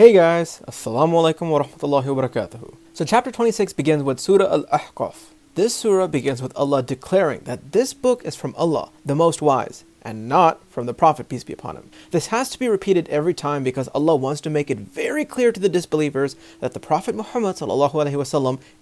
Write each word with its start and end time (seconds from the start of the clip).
Hey 0.00 0.14
guys, 0.14 0.62
Assalamu 0.66 1.12
alaikum 1.12 1.50
wa 1.50 1.62
rahmatullahi 1.62 2.16
wa 2.16 2.22
barakatuhu. 2.22 2.74
So, 2.94 3.04
chapter 3.04 3.30
26 3.30 3.74
begins 3.74 4.02
with 4.02 4.18
Surah 4.18 4.50
Al 4.50 4.62
Ahqaf. 4.72 5.26
This 5.56 5.74
surah 5.74 6.06
begins 6.06 6.40
with 6.40 6.56
Allah 6.56 6.82
declaring 6.82 7.40
that 7.40 7.72
this 7.72 7.92
book 7.92 8.24
is 8.24 8.34
from 8.34 8.54
Allah, 8.56 8.88
the 9.04 9.14
Most 9.14 9.42
Wise, 9.42 9.84
and 10.00 10.26
not 10.26 10.66
from 10.70 10.86
the 10.86 10.94
Prophet, 10.94 11.28
peace 11.28 11.44
be 11.44 11.52
upon 11.52 11.76
him. 11.76 11.90
This 12.12 12.28
has 12.28 12.48
to 12.48 12.58
be 12.58 12.66
repeated 12.66 13.10
every 13.10 13.34
time 13.34 13.62
because 13.62 13.88
Allah 13.88 14.16
wants 14.16 14.40
to 14.40 14.48
make 14.48 14.70
it 14.70 14.78
very 14.78 15.26
clear 15.26 15.52
to 15.52 15.60
the 15.60 15.68
disbelievers 15.68 16.34
that 16.60 16.72
the 16.72 16.80
Prophet 16.80 17.14
Muhammad 17.14 17.56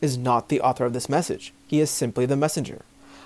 is 0.00 0.16
not 0.18 0.48
the 0.48 0.60
author 0.60 0.84
of 0.84 0.92
this 0.92 1.08
message. 1.08 1.52
He 1.66 1.80
is 1.80 1.90
simply 1.90 2.26
the 2.26 2.36
messenger. 2.36 2.82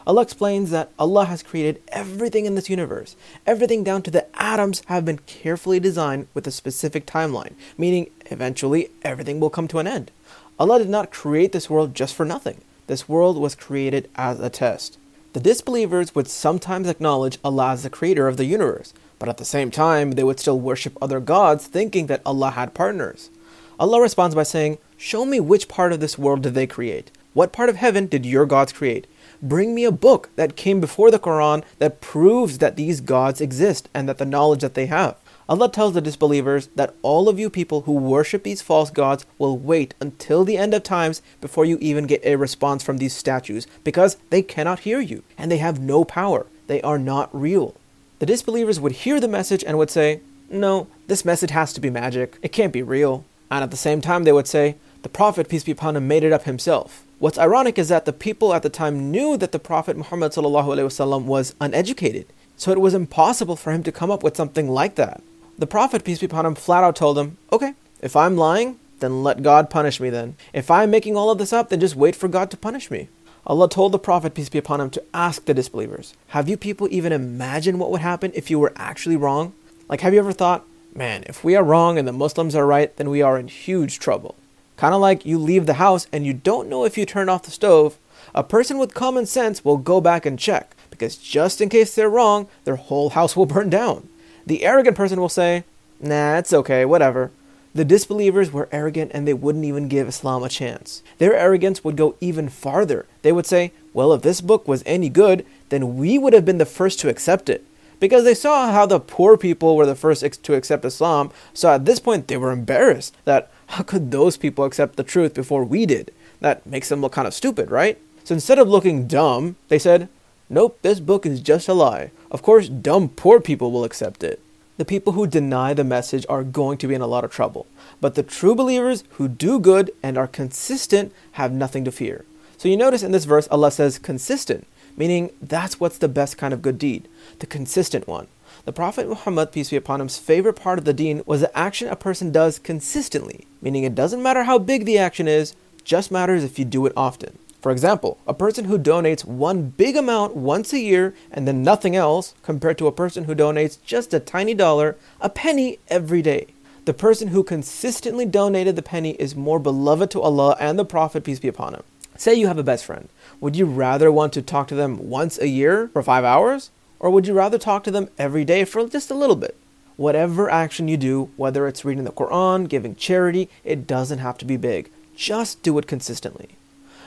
Allah 0.06 0.22
explains 0.22 0.70
that 0.70 0.90
Allah 0.98 1.26
has 1.26 1.42
created 1.42 1.80
everything 1.88 2.46
in 2.46 2.54
this 2.54 2.70
universe. 2.70 3.14
Everything 3.46 3.84
down 3.84 4.02
to 4.02 4.10
the 4.10 4.26
atoms 4.40 4.82
have 4.86 5.04
been 5.04 5.18
carefully 5.18 5.78
designed 5.78 6.26
with 6.34 6.46
a 6.46 6.50
specific 6.50 7.06
timeline, 7.06 7.54
meaning 7.78 8.10
eventually 8.26 8.90
everything 9.02 9.38
will 9.38 9.50
come 9.50 9.68
to 9.68 9.78
an 9.78 9.86
end. 9.86 10.10
Allah 10.58 10.78
did 10.78 10.88
not 10.88 11.10
create 11.10 11.52
this 11.52 11.70
world 11.70 11.94
just 11.94 12.14
for 12.14 12.24
nothing. 12.24 12.60
This 12.88 13.08
world 13.08 13.38
was 13.38 13.54
created 13.54 14.08
as 14.16 14.40
a 14.40 14.50
test. 14.50 14.98
The 15.34 15.40
disbelievers 15.40 16.14
would 16.14 16.28
sometimes 16.28 16.88
acknowledge 16.88 17.38
Allah 17.44 17.70
as 17.70 17.84
the 17.84 17.90
creator 17.90 18.28
of 18.28 18.36
the 18.36 18.44
universe, 18.44 18.92
but 19.18 19.28
at 19.28 19.38
the 19.38 19.44
same 19.44 19.70
time, 19.70 20.12
they 20.12 20.24
would 20.24 20.40
still 20.40 20.58
worship 20.58 20.98
other 21.00 21.20
gods, 21.20 21.66
thinking 21.66 22.06
that 22.08 22.22
Allah 22.26 22.50
had 22.50 22.74
partners. 22.74 23.30
Allah 23.78 24.00
responds 24.00 24.34
by 24.34 24.42
saying, 24.42 24.78
Show 24.96 25.24
me 25.24 25.40
which 25.40 25.68
part 25.68 25.92
of 25.92 26.00
this 26.00 26.18
world 26.18 26.42
did 26.42 26.54
they 26.54 26.66
create? 26.66 27.10
What 27.32 27.52
part 27.52 27.68
of 27.70 27.76
heaven 27.76 28.06
did 28.06 28.26
your 28.26 28.44
gods 28.44 28.72
create? 28.72 29.06
Bring 29.42 29.74
me 29.74 29.84
a 29.84 29.90
book 29.90 30.30
that 30.36 30.54
came 30.54 30.80
before 30.80 31.10
the 31.10 31.18
Quran 31.18 31.64
that 31.78 32.00
proves 32.00 32.58
that 32.58 32.76
these 32.76 33.00
gods 33.00 33.40
exist 33.40 33.88
and 33.92 34.08
that 34.08 34.18
the 34.18 34.24
knowledge 34.24 34.60
that 34.60 34.74
they 34.74 34.86
have. 34.86 35.16
Allah 35.48 35.68
tells 35.68 35.94
the 35.94 36.00
disbelievers 36.00 36.68
that 36.76 36.94
all 37.02 37.28
of 37.28 37.40
you 37.40 37.50
people 37.50 37.80
who 37.80 37.92
worship 37.92 38.44
these 38.44 38.62
false 38.62 38.88
gods 38.88 39.26
will 39.38 39.58
wait 39.58 39.94
until 40.00 40.44
the 40.44 40.56
end 40.56 40.74
of 40.74 40.84
times 40.84 41.22
before 41.40 41.64
you 41.64 41.76
even 41.80 42.06
get 42.06 42.24
a 42.24 42.36
response 42.36 42.84
from 42.84 42.98
these 42.98 43.16
statues 43.16 43.66
because 43.82 44.16
they 44.30 44.42
cannot 44.42 44.80
hear 44.80 45.00
you 45.00 45.24
and 45.36 45.50
they 45.50 45.58
have 45.58 45.80
no 45.80 46.04
power. 46.04 46.46
They 46.68 46.80
are 46.82 46.98
not 46.98 47.28
real. 47.32 47.74
The 48.20 48.26
disbelievers 48.26 48.78
would 48.78 48.92
hear 48.92 49.18
the 49.18 49.26
message 49.26 49.64
and 49.64 49.76
would 49.76 49.90
say, 49.90 50.20
No, 50.50 50.86
this 51.08 51.24
message 51.24 51.50
has 51.50 51.72
to 51.72 51.80
be 51.80 51.90
magic. 51.90 52.38
It 52.42 52.52
can't 52.52 52.72
be 52.72 52.82
real. 52.82 53.24
And 53.50 53.64
at 53.64 53.72
the 53.72 53.76
same 53.76 54.00
time, 54.00 54.22
they 54.22 54.32
would 54.32 54.46
say, 54.46 54.76
The 55.02 55.08
Prophet, 55.08 55.48
peace 55.48 55.64
be 55.64 55.72
upon 55.72 55.96
him, 55.96 56.06
made 56.06 56.22
it 56.22 56.32
up 56.32 56.44
himself. 56.44 57.04
What's 57.22 57.38
ironic 57.38 57.78
is 57.78 57.88
that 57.88 58.04
the 58.04 58.12
people 58.12 58.52
at 58.52 58.64
the 58.64 58.68
time 58.68 59.12
knew 59.12 59.36
that 59.36 59.52
the 59.52 59.60
Prophet 59.60 59.96
Muhammad 59.96 60.36
was 60.36 61.54
uneducated, 61.60 62.26
so 62.56 62.72
it 62.72 62.80
was 62.80 62.94
impossible 62.94 63.54
for 63.54 63.70
him 63.70 63.84
to 63.84 63.92
come 63.92 64.10
up 64.10 64.24
with 64.24 64.36
something 64.36 64.68
like 64.68 64.96
that. 64.96 65.22
The 65.56 65.68
Prophet, 65.68 66.02
peace 66.02 66.18
be 66.18 66.26
upon 66.26 66.46
him, 66.46 66.56
flat 66.56 66.82
out 66.82 66.96
told 66.96 67.16
them, 67.16 67.38
Okay, 67.52 67.74
if 68.00 68.16
I'm 68.16 68.36
lying, 68.36 68.80
then 68.98 69.22
let 69.22 69.44
God 69.44 69.70
punish 69.70 70.00
me 70.00 70.10
then. 70.10 70.34
If 70.52 70.68
I'm 70.68 70.90
making 70.90 71.16
all 71.16 71.30
of 71.30 71.38
this 71.38 71.52
up, 71.52 71.68
then 71.68 71.78
just 71.78 71.94
wait 71.94 72.16
for 72.16 72.26
God 72.26 72.50
to 72.50 72.56
punish 72.56 72.90
me. 72.90 73.06
Allah 73.46 73.68
told 73.68 73.92
the 73.92 74.00
Prophet, 74.00 74.34
peace 74.34 74.48
be 74.48 74.58
upon 74.58 74.80
him, 74.80 74.90
to 74.90 75.04
ask 75.14 75.44
the 75.44 75.54
disbelievers, 75.54 76.14
Have 76.30 76.48
you 76.48 76.56
people 76.56 76.88
even 76.90 77.12
imagined 77.12 77.78
what 77.78 77.92
would 77.92 78.00
happen 78.00 78.32
if 78.34 78.50
you 78.50 78.58
were 78.58 78.72
actually 78.74 79.16
wrong? 79.16 79.52
Like, 79.88 80.00
have 80.00 80.12
you 80.12 80.18
ever 80.18 80.32
thought, 80.32 80.66
Man, 80.92 81.22
if 81.28 81.44
we 81.44 81.54
are 81.54 81.62
wrong 81.62 81.98
and 81.98 82.08
the 82.08 82.12
Muslims 82.12 82.56
are 82.56 82.66
right, 82.66 82.94
then 82.96 83.10
we 83.10 83.22
are 83.22 83.38
in 83.38 83.46
huge 83.46 84.00
trouble. 84.00 84.34
Kind 84.76 84.94
of 84.94 85.00
like 85.00 85.26
you 85.26 85.38
leave 85.38 85.66
the 85.66 85.74
house 85.74 86.06
and 86.12 86.26
you 86.26 86.32
don't 86.32 86.68
know 86.68 86.84
if 86.84 86.98
you 86.98 87.06
turn 87.06 87.28
off 87.28 87.42
the 87.44 87.50
stove. 87.50 87.98
A 88.34 88.42
person 88.42 88.78
with 88.78 88.94
common 88.94 89.26
sense 89.26 89.64
will 89.64 89.76
go 89.76 90.00
back 90.00 90.24
and 90.24 90.38
check, 90.38 90.74
because 90.90 91.16
just 91.16 91.60
in 91.60 91.68
case 91.68 91.94
they're 91.94 92.08
wrong, 92.08 92.48
their 92.64 92.76
whole 92.76 93.10
house 93.10 93.36
will 93.36 93.46
burn 93.46 93.68
down. 93.68 94.08
The 94.46 94.64
arrogant 94.64 94.96
person 94.96 95.20
will 95.20 95.28
say, 95.28 95.64
Nah, 96.00 96.38
it's 96.38 96.52
okay, 96.52 96.84
whatever. 96.84 97.30
The 97.74 97.84
disbelievers 97.84 98.52
were 98.52 98.68
arrogant 98.70 99.12
and 99.14 99.26
they 99.26 99.32
wouldn't 99.32 99.64
even 99.64 99.88
give 99.88 100.08
Islam 100.08 100.42
a 100.42 100.48
chance. 100.48 101.02
Their 101.18 101.34
arrogance 101.34 101.82
would 101.82 101.96
go 101.96 102.16
even 102.20 102.48
farther. 102.48 103.06
They 103.22 103.32
would 103.32 103.46
say, 103.46 103.72
Well, 103.92 104.12
if 104.12 104.22
this 104.22 104.40
book 104.40 104.68
was 104.68 104.82
any 104.84 105.08
good, 105.08 105.46
then 105.68 105.96
we 105.96 106.18
would 106.18 106.32
have 106.32 106.44
been 106.44 106.58
the 106.58 106.66
first 106.66 106.98
to 107.00 107.08
accept 107.08 107.48
it. 107.48 107.64
Because 107.98 108.24
they 108.24 108.34
saw 108.34 108.72
how 108.72 108.84
the 108.84 108.98
poor 108.98 109.36
people 109.36 109.76
were 109.76 109.86
the 109.86 109.94
first 109.94 110.42
to 110.42 110.54
accept 110.54 110.84
Islam, 110.84 111.30
so 111.54 111.70
at 111.70 111.84
this 111.84 112.00
point 112.00 112.26
they 112.26 112.36
were 112.36 112.50
embarrassed 112.50 113.16
that 113.24 113.50
how 113.72 113.82
could 113.82 114.10
those 114.10 114.36
people 114.36 114.66
accept 114.66 114.96
the 114.96 115.02
truth 115.02 115.32
before 115.32 115.64
we 115.64 115.86
did? 115.86 116.12
That 116.40 116.66
makes 116.66 116.90
them 116.90 117.00
look 117.00 117.12
kind 117.12 117.26
of 117.26 117.32
stupid, 117.32 117.70
right? 117.70 117.98
So 118.22 118.34
instead 118.34 118.58
of 118.58 118.68
looking 118.68 119.06
dumb, 119.06 119.56
they 119.68 119.78
said, 119.78 120.10
Nope, 120.50 120.78
this 120.82 121.00
book 121.00 121.24
is 121.24 121.40
just 121.40 121.68
a 121.68 121.72
lie. 121.72 122.10
Of 122.30 122.42
course, 122.42 122.68
dumb 122.68 123.08
poor 123.08 123.40
people 123.40 123.72
will 123.72 123.84
accept 123.84 124.22
it. 124.22 124.40
The 124.76 124.84
people 124.84 125.14
who 125.14 125.26
deny 125.26 125.72
the 125.72 125.84
message 125.84 126.26
are 126.28 126.44
going 126.44 126.76
to 126.78 126.86
be 126.86 126.94
in 126.94 127.00
a 127.00 127.06
lot 127.06 127.24
of 127.24 127.30
trouble. 127.30 127.66
But 127.98 128.14
the 128.14 128.22
true 128.22 128.54
believers 128.54 129.04
who 129.12 129.26
do 129.26 129.58
good 129.58 129.90
and 130.02 130.18
are 130.18 130.26
consistent 130.26 131.10
have 131.32 131.50
nothing 131.50 131.86
to 131.86 131.92
fear. 131.92 132.26
So 132.58 132.68
you 132.68 132.76
notice 132.76 133.02
in 133.02 133.12
this 133.12 133.24
verse, 133.24 133.48
Allah 133.50 133.70
says 133.70 133.98
consistent, 133.98 134.66
meaning 134.98 135.30
that's 135.40 135.80
what's 135.80 135.96
the 135.96 136.08
best 136.08 136.36
kind 136.36 136.52
of 136.52 136.60
good 136.60 136.78
deed, 136.78 137.08
the 137.38 137.46
consistent 137.46 138.06
one. 138.06 138.26
The 138.64 138.72
Prophet 138.72 139.08
Muhammad, 139.08 139.50
peace 139.50 139.70
be 139.70 139.76
upon 139.76 139.98
him's 139.98 140.18
favorite 140.18 140.54
part 140.54 140.78
of 140.78 140.84
the 140.84 140.92
deen 140.92 141.22
was 141.26 141.40
the 141.40 141.58
action 141.58 141.88
a 141.88 141.96
person 141.96 142.30
does 142.30 142.60
consistently, 142.60 143.44
meaning 143.60 143.82
it 143.82 143.96
doesn't 143.96 144.22
matter 144.22 144.44
how 144.44 144.58
big 144.58 144.84
the 144.84 144.98
action 144.98 145.26
is, 145.26 145.56
just 145.82 146.12
matters 146.12 146.44
if 146.44 146.60
you 146.60 146.64
do 146.64 146.86
it 146.86 146.92
often. 146.96 147.36
For 147.60 147.72
example, 147.72 148.18
a 148.24 148.32
person 148.32 148.66
who 148.66 148.78
donates 148.78 149.24
one 149.24 149.70
big 149.70 149.96
amount 149.96 150.36
once 150.36 150.72
a 150.72 150.78
year 150.78 151.12
and 151.32 151.48
then 151.48 151.64
nothing 151.64 151.96
else, 151.96 152.34
compared 152.44 152.78
to 152.78 152.86
a 152.86 152.92
person 152.92 153.24
who 153.24 153.34
donates 153.34 153.82
just 153.84 154.14
a 154.14 154.20
tiny 154.20 154.54
dollar, 154.54 154.96
a 155.20 155.28
penny 155.28 155.80
every 155.88 156.22
day. 156.22 156.46
The 156.84 156.94
person 156.94 157.28
who 157.28 157.42
consistently 157.42 158.26
donated 158.26 158.76
the 158.76 158.82
penny 158.82 159.12
is 159.14 159.34
more 159.34 159.58
beloved 159.58 160.08
to 160.12 160.20
Allah 160.20 160.56
and 160.60 160.78
the 160.78 160.84
Prophet, 160.84 161.24
peace 161.24 161.40
be 161.40 161.48
upon 161.48 161.74
him. 161.74 161.82
Say 162.16 162.34
you 162.34 162.46
have 162.46 162.58
a 162.58 162.62
best 162.62 162.84
friend. 162.84 163.08
Would 163.40 163.56
you 163.56 163.66
rather 163.66 164.12
want 164.12 164.32
to 164.34 164.42
talk 164.42 164.68
to 164.68 164.76
them 164.76 165.10
once 165.10 165.36
a 165.40 165.48
year 165.48 165.88
for 165.92 166.04
five 166.04 166.22
hours? 166.22 166.70
Or 167.02 167.10
would 167.10 167.26
you 167.26 167.34
rather 167.34 167.58
talk 167.58 167.82
to 167.84 167.90
them 167.90 168.08
every 168.16 168.44
day 168.44 168.64
for 168.64 168.88
just 168.88 169.10
a 169.10 169.14
little 169.14 169.36
bit? 169.36 169.56
Whatever 169.96 170.48
action 170.48 170.86
you 170.86 170.96
do, 170.96 171.30
whether 171.36 171.66
it's 171.66 171.84
reading 171.84 172.04
the 172.04 172.12
Quran, 172.12 172.68
giving 172.68 172.94
charity, 172.94 173.50
it 173.64 173.86
doesn't 173.88 174.20
have 174.20 174.38
to 174.38 174.44
be 174.44 174.56
big. 174.56 174.88
Just 175.16 175.62
do 175.62 175.76
it 175.78 175.88
consistently. 175.88 176.50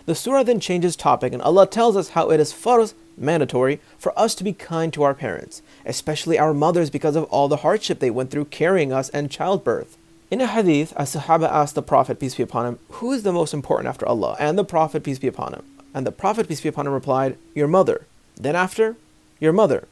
The 0.05 0.13
surah 0.13 0.43
then 0.43 0.59
changes 0.59 0.95
topic 0.95 1.33
and 1.33 1.41
Allah 1.41 1.65
tells 1.65 1.95
us 1.95 2.09
how 2.09 2.29
it 2.29 2.39
is 2.39 2.53
farz, 2.53 2.93
mandatory, 3.17 3.79
for 3.97 4.17
us 4.19 4.35
to 4.35 4.43
be 4.43 4.53
kind 4.53 4.93
to 4.93 5.01
our 5.01 5.13
parents, 5.15 5.61
especially 5.85 6.37
our 6.37 6.53
mothers 6.53 6.89
because 6.89 7.15
of 7.15 7.23
all 7.25 7.47
the 7.47 7.57
hardship 7.57 7.99
they 7.99 8.11
went 8.11 8.29
through 8.29 8.45
carrying 8.45 8.91
us 8.91 9.09
and 9.09 9.31
childbirth. 9.31 9.97
In 10.29 10.41
a 10.41 10.47
hadith, 10.47 10.91
a 10.97 11.03
Sahaba 11.03 11.49
asked 11.49 11.75
the 11.75 11.81
Prophet, 11.81 12.19
peace 12.19 12.35
be 12.35 12.43
upon 12.43 12.65
him, 12.65 12.79
who 12.89 13.13
is 13.13 13.23
the 13.23 13.31
most 13.31 13.53
important 13.53 13.87
after 13.87 14.05
Allah 14.05 14.35
and 14.39 14.57
the 14.57 14.65
Prophet, 14.65 15.03
peace 15.03 15.19
be 15.19 15.27
upon 15.27 15.53
him? 15.53 15.63
And 15.93 16.05
the 16.05 16.11
Prophet, 16.11 16.49
peace 16.49 16.61
be 16.61 16.69
upon 16.69 16.85
him, 16.85 16.93
replied, 16.93 17.37
Your 17.53 17.69
mother. 17.69 18.05
Then 18.35 18.55
after, 18.55 18.97
your 19.45 19.53
mother. 19.53 19.87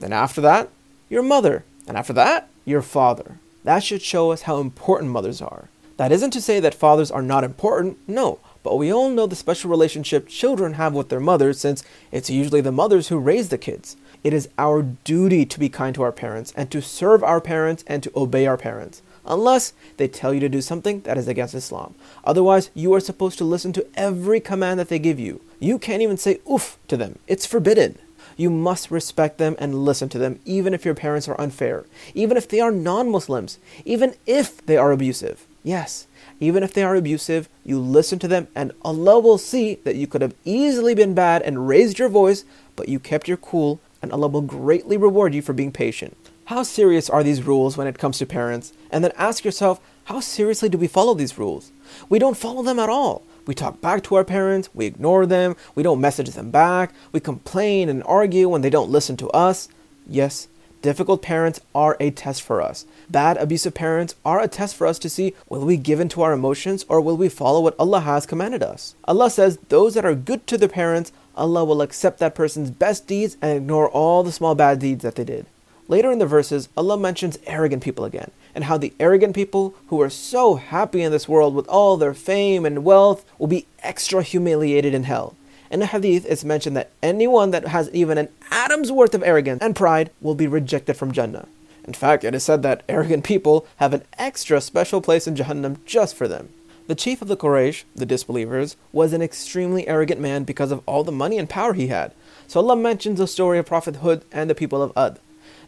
Then 0.00 0.12
after 0.12 0.42
that, 0.42 0.68
your 1.08 1.22
mother. 1.22 1.64
And 1.88 1.96
after 1.96 2.12
that, 2.12 2.50
your 2.64 2.82
father. 2.82 3.38
That 3.64 3.82
should 3.82 4.02
show 4.02 4.32
us 4.32 4.42
how 4.42 4.58
important 4.58 5.12
mothers 5.12 5.40
are. 5.40 5.68
That 5.96 6.12
isn't 6.12 6.32
to 6.32 6.42
say 6.42 6.60
that 6.60 6.74
fathers 6.74 7.10
are 7.10 7.22
not 7.22 7.44
important, 7.44 7.96
no, 8.06 8.40
but 8.62 8.76
we 8.76 8.92
all 8.92 9.08
know 9.08 9.26
the 9.26 9.36
special 9.36 9.70
relationship 9.70 10.28
children 10.28 10.74
have 10.74 10.92
with 10.92 11.08
their 11.08 11.20
mothers 11.20 11.58
since 11.58 11.82
it's 12.12 12.28
usually 12.28 12.60
the 12.60 12.72
mothers 12.72 13.08
who 13.08 13.18
raise 13.18 13.48
the 13.48 13.56
kids. 13.56 13.96
It 14.22 14.34
is 14.34 14.48
our 14.58 14.82
duty 14.82 15.46
to 15.46 15.58
be 15.58 15.68
kind 15.68 15.94
to 15.94 16.02
our 16.02 16.12
parents 16.12 16.52
and 16.56 16.70
to 16.70 16.82
serve 16.82 17.22
our 17.22 17.40
parents 17.40 17.82
and 17.86 18.02
to 18.02 18.12
obey 18.14 18.46
our 18.46 18.58
parents, 18.58 19.00
unless 19.24 19.72
they 19.96 20.08
tell 20.08 20.34
you 20.34 20.40
to 20.40 20.48
do 20.48 20.60
something 20.60 21.00
that 21.02 21.16
is 21.16 21.28
against 21.28 21.54
Islam. 21.54 21.94
Otherwise, 22.24 22.70
you 22.74 22.92
are 22.92 23.00
supposed 23.00 23.38
to 23.38 23.44
listen 23.44 23.72
to 23.72 23.86
every 23.94 24.40
command 24.40 24.78
that 24.80 24.88
they 24.88 24.98
give 24.98 25.20
you. 25.20 25.40
You 25.60 25.78
can't 25.78 26.02
even 26.02 26.18
say 26.18 26.40
oof 26.50 26.76
to 26.88 26.96
them, 26.96 27.20
it's 27.26 27.46
forbidden. 27.46 27.98
You 28.36 28.50
must 28.50 28.90
respect 28.90 29.38
them 29.38 29.56
and 29.58 29.84
listen 29.84 30.08
to 30.10 30.18
them, 30.18 30.40
even 30.44 30.74
if 30.74 30.84
your 30.84 30.94
parents 30.94 31.26
are 31.28 31.40
unfair, 31.40 31.86
even 32.14 32.36
if 32.36 32.48
they 32.48 32.60
are 32.60 32.70
non 32.70 33.10
Muslims, 33.10 33.58
even 33.84 34.14
if 34.26 34.64
they 34.66 34.76
are 34.76 34.92
abusive. 34.92 35.46
Yes, 35.62 36.06
even 36.38 36.62
if 36.62 36.72
they 36.72 36.82
are 36.82 36.94
abusive, 36.94 37.48
you 37.64 37.80
listen 37.80 38.18
to 38.20 38.28
them, 38.28 38.48
and 38.54 38.72
Allah 38.82 39.18
will 39.18 39.38
see 39.38 39.76
that 39.84 39.96
you 39.96 40.06
could 40.06 40.22
have 40.22 40.34
easily 40.44 40.94
been 40.94 41.14
bad 41.14 41.42
and 41.42 41.66
raised 41.66 41.98
your 41.98 42.08
voice, 42.08 42.44
but 42.76 42.88
you 42.88 43.00
kept 43.00 43.26
your 43.26 43.38
cool, 43.38 43.80
and 44.02 44.12
Allah 44.12 44.28
will 44.28 44.42
greatly 44.42 44.96
reward 44.96 45.34
you 45.34 45.42
for 45.42 45.54
being 45.54 45.72
patient. 45.72 46.16
How 46.46 46.62
serious 46.62 47.10
are 47.10 47.24
these 47.24 47.42
rules 47.42 47.76
when 47.76 47.88
it 47.88 47.98
comes 47.98 48.18
to 48.18 48.26
parents? 48.26 48.72
And 48.90 49.02
then 49.02 49.12
ask 49.16 49.44
yourself, 49.44 49.80
how 50.04 50.20
seriously 50.20 50.68
do 50.68 50.78
we 50.78 50.86
follow 50.86 51.14
these 51.14 51.38
rules? 51.38 51.72
We 52.08 52.20
don't 52.20 52.36
follow 52.36 52.62
them 52.62 52.78
at 52.78 52.88
all. 52.88 53.22
We 53.46 53.54
talk 53.54 53.80
back 53.80 54.02
to 54.04 54.16
our 54.16 54.24
parents, 54.24 54.68
we 54.74 54.86
ignore 54.86 55.24
them, 55.24 55.56
we 55.74 55.84
don't 55.84 56.00
message 56.00 56.30
them 56.30 56.50
back, 56.50 56.92
we 57.12 57.20
complain 57.20 57.88
and 57.88 58.02
argue 58.04 58.48
when 58.48 58.62
they 58.62 58.70
don't 58.70 58.90
listen 58.90 59.16
to 59.18 59.30
us. 59.30 59.68
Yes, 60.08 60.48
difficult 60.82 61.22
parents 61.22 61.60
are 61.74 61.96
a 62.00 62.10
test 62.10 62.42
for 62.42 62.60
us. 62.60 62.86
Bad, 63.08 63.36
abusive 63.36 63.74
parents 63.74 64.16
are 64.24 64.40
a 64.40 64.48
test 64.48 64.74
for 64.74 64.86
us 64.86 64.98
to 64.98 65.08
see 65.08 65.34
will 65.48 65.64
we 65.64 65.76
give 65.76 66.00
in 66.00 66.08
to 66.10 66.22
our 66.22 66.32
emotions 66.32 66.84
or 66.88 67.00
will 67.00 67.16
we 67.16 67.28
follow 67.28 67.60
what 67.60 67.76
Allah 67.78 68.00
has 68.00 68.26
commanded 68.26 68.62
us. 68.62 68.96
Allah 69.04 69.30
says 69.30 69.58
those 69.68 69.94
that 69.94 70.04
are 70.04 70.14
good 70.14 70.46
to 70.48 70.58
their 70.58 70.68
parents, 70.68 71.12
Allah 71.36 71.64
will 71.64 71.82
accept 71.82 72.18
that 72.18 72.34
person's 72.34 72.70
best 72.70 73.06
deeds 73.06 73.36
and 73.40 73.58
ignore 73.58 73.88
all 73.88 74.24
the 74.24 74.32
small 74.32 74.54
bad 74.56 74.80
deeds 74.80 75.02
that 75.02 75.14
they 75.14 75.24
did. 75.24 75.46
Later 75.88 76.10
in 76.10 76.18
the 76.18 76.26
verses, 76.26 76.68
Allah 76.76 76.98
mentions 76.98 77.38
arrogant 77.46 77.82
people 77.82 78.04
again, 78.04 78.32
and 78.56 78.64
how 78.64 78.78
the 78.78 78.94
arrogant 78.98 79.34
people 79.34 79.74
who 79.88 80.00
are 80.00 80.08
so 80.08 80.54
happy 80.54 81.02
in 81.02 81.12
this 81.12 81.28
world 81.28 81.54
with 81.54 81.68
all 81.68 81.98
their 81.98 82.14
fame 82.14 82.64
and 82.64 82.84
wealth 82.84 83.22
will 83.38 83.46
be 83.46 83.66
extra 83.82 84.22
humiliated 84.22 84.94
in 84.94 85.04
hell. 85.04 85.36
In 85.70 85.80
the 85.80 85.86
hadith, 85.86 86.24
it's 86.26 86.42
mentioned 86.42 86.74
that 86.76 86.90
anyone 87.02 87.50
that 87.50 87.68
has 87.68 87.90
even 87.90 88.16
an 88.16 88.30
atom's 88.50 88.90
worth 88.90 89.14
of 89.14 89.22
arrogance 89.22 89.60
and 89.60 89.76
pride 89.76 90.10
will 90.22 90.34
be 90.34 90.46
rejected 90.46 90.96
from 90.96 91.12
Jannah. 91.12 91.46
In 91.84 91.92
fact, 91.92 92.24
it 92.24 92.34
is 92.34 92.44
said 92.44 92.62
that 92.62 92.82
arrogant 92.88 93.24
people 93.24 93.66
have 93.76 93.92
an 93.92 94.04
extra 94.18 94.60
special 94.62 95.02
place 95.02 95.26
in 95.26 95.34
Jahannam 95.34 95.84
just 95.84 96.16
for 96.16 96.26
them. 96.26 96.48
The 96.86 96.94
chief 96.94 97.20
of 97.20 97.28
the 97.28 97.36
Quraysh, 97.36 97.84
the 97.94 98.06
disbelievers, 98.06 98.76
was 98.90 99.12
an 99.12 99.20
extremely 99.20 99.86
arrogant 99.86 100.20
man 100.20 100.44
because 100.44 100.72
of 100.72 100.82
all 100.86 101.04
the 101.04 101.12
money 101.12 101.36
and 101.36 101.48
power 101.48 101.74
he 101.74 101.88
had. 101.88 102.12
So 102.48 102.60
Allah 102.60 102.76
mentions 102.76 103.18
the 103.18 103.26
story 103.26 103.58
of 103.58 103.66
Prophet 103.66 103.96
Hud 103.96 104.24
and 104.32 104.48
the 104.48 104.54
people 104.54 104.82
of 104.82 104.92
Ad. 104.96 105.18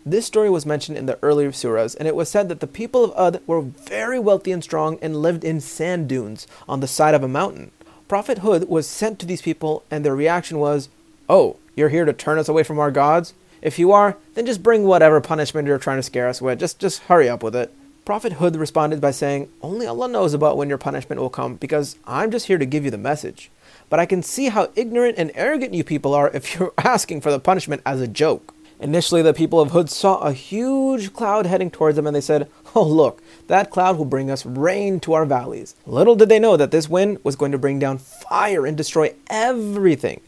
This 0.07 0.27
story 0.27 0.49
was 0.49 0.65
mentioned 0.65 0.97
in 0.97 1.07
the 1.07 1.19
earlier 1.23 1.51
surahs, 1.51 1.97
and 1.97 2.07
it 2.07 2.15
was 2.15 2.29
said 2.29 2.49
that 2.49 2.61
the 2.61 2.67
people 2.67 3.13
of 3.13 3.35
Ad 3.35 3.43
were 3.47 3.61
very 3.61 4.19
wealthy 4.19 4.53
and 4.53 4.63
strong 4.63 4.99
and 5.03 5.23
lived 5.23 5.45
in 5.45 5.61
sand 5.61 6.09
dunes 6.09 6.47
on 6.69 6.81
the 6.81 6.87
side 6.87 7.15
of 7.15 7.23
a 7.23 7.29
mountain. 7.29 7.71
Prophet 8.09 8.39
Hud 8.39 8.69
was 8.69 8.87
sent 8.87 9.19
to 9.19 9.27
these 9.27 9.43
people, 9.43 9.83
and 9.91 10.05
their 10.05 10.17
reaction 10.17 10.59
was, 10.59 10.89
Oh, 11.29 11.57
you're 11.77 11.91
here 11.91 12.05
to 12.05 12.13
turn 12.13 12.39
us 12.39 12.49
away 12.49 12.63
from 12.63 12.79
our 12.79 12.91
gods? 12.91 13.35
If 13.61 13.79
you 13.79 13.93
are, 13.93 14.17
then 14.35 14.47
just 14.47 14.63
bring 14.63 14.85
whatever 14.85 15.21
punishment 15.21 15.69
you're 15.69 15.79
trying 15.79 15.99
to 15.99 16.03
scare 16.03 16.29
us 16.29 16.41
with. 16.41 16.61
Just, 16.61 16.79
just 16.79 17.03
hurry 17.03 17.29
up 17.29 17.43
with 17.43 17.55
it. 17.55 17.73
Prophet 18.05 18.35
Hud 18.35 18.57
responded 18.57 19.01
by 19.01 19.11
saying, 19.11 19.51
Only 19.61 19.87
Allah 19.87 20.09
knows 20.09 20.33
about 20.33 20.57
when 20.57 20.71
your 20.71 20.79
punishment 20.79 21.21
will 21.21 21.29
come, 21.29 21.57
because 21.57 21.97
I'm 22.07 22.31
just 22.31 22.47
here 22.47 22.57
to 22.57 22.65
give 22.65 22.85
you 22.85 22.91
the 22.91 22.97
message. 22.97 23.51
But 23.91 24.01
I 24.01 24.07
can 24.07 24.23
see 24.23 24.49
how 24.49 24.71
ignorant 24.77 25.19
and 25.19 25.31
arrogant 25.35 25.75
you 25.75 25.85
people 25.85 26.15
are 26.15 26.31
if 26.33 26.55
you're 26.59 26.73
asking 26.79 27.21
for 27.21 27.31
the 27.31 27.41
punishment 27.41 27.83
as 27.85 28.01
a 28.01 28.09
joke. 28.09 28.55
Initially, 28.81 29.23
the 29.23 29.35
people 29.35 29.61
of 29.61 29.73
Hud 29.73 29.91
saw 29.91 30.19
a 30.19 30.33
huge 30.33 31.13
cloud 31.13 31.47
heading 31.47 31.71
towards 31.71 31.97
them, 31.97 32.07
and 32.07 32.15
they 32.15 32.21
said, 32.21 32.49
Oh, 32.75 32.85
look, 32.85 33.21
that 33.49 33.71
cloud 33.71 33.99
will 33.99 34.05
bring 34.05 34.31
us 34.31 34.47
rain 34.47 35.01
to 35.01 35.15
our 35.15 35.25
valleys. 35.25 35.75
Little 35.85 36.15
did 36.15 36.29
they 36.29 36.39
know 36.39 36.57
that 36.57 36.71
this 36.71 36.89
wind 36.89 37.19
was 37.25 37.35
going 37.35 37.51
to 37.53 37.59
bring 37.59 37.79
down 37.79 37.99
fire 37.99 38.67
and 38.67 38.77
destroy 38.77 39.15
everything. 39.29 40.21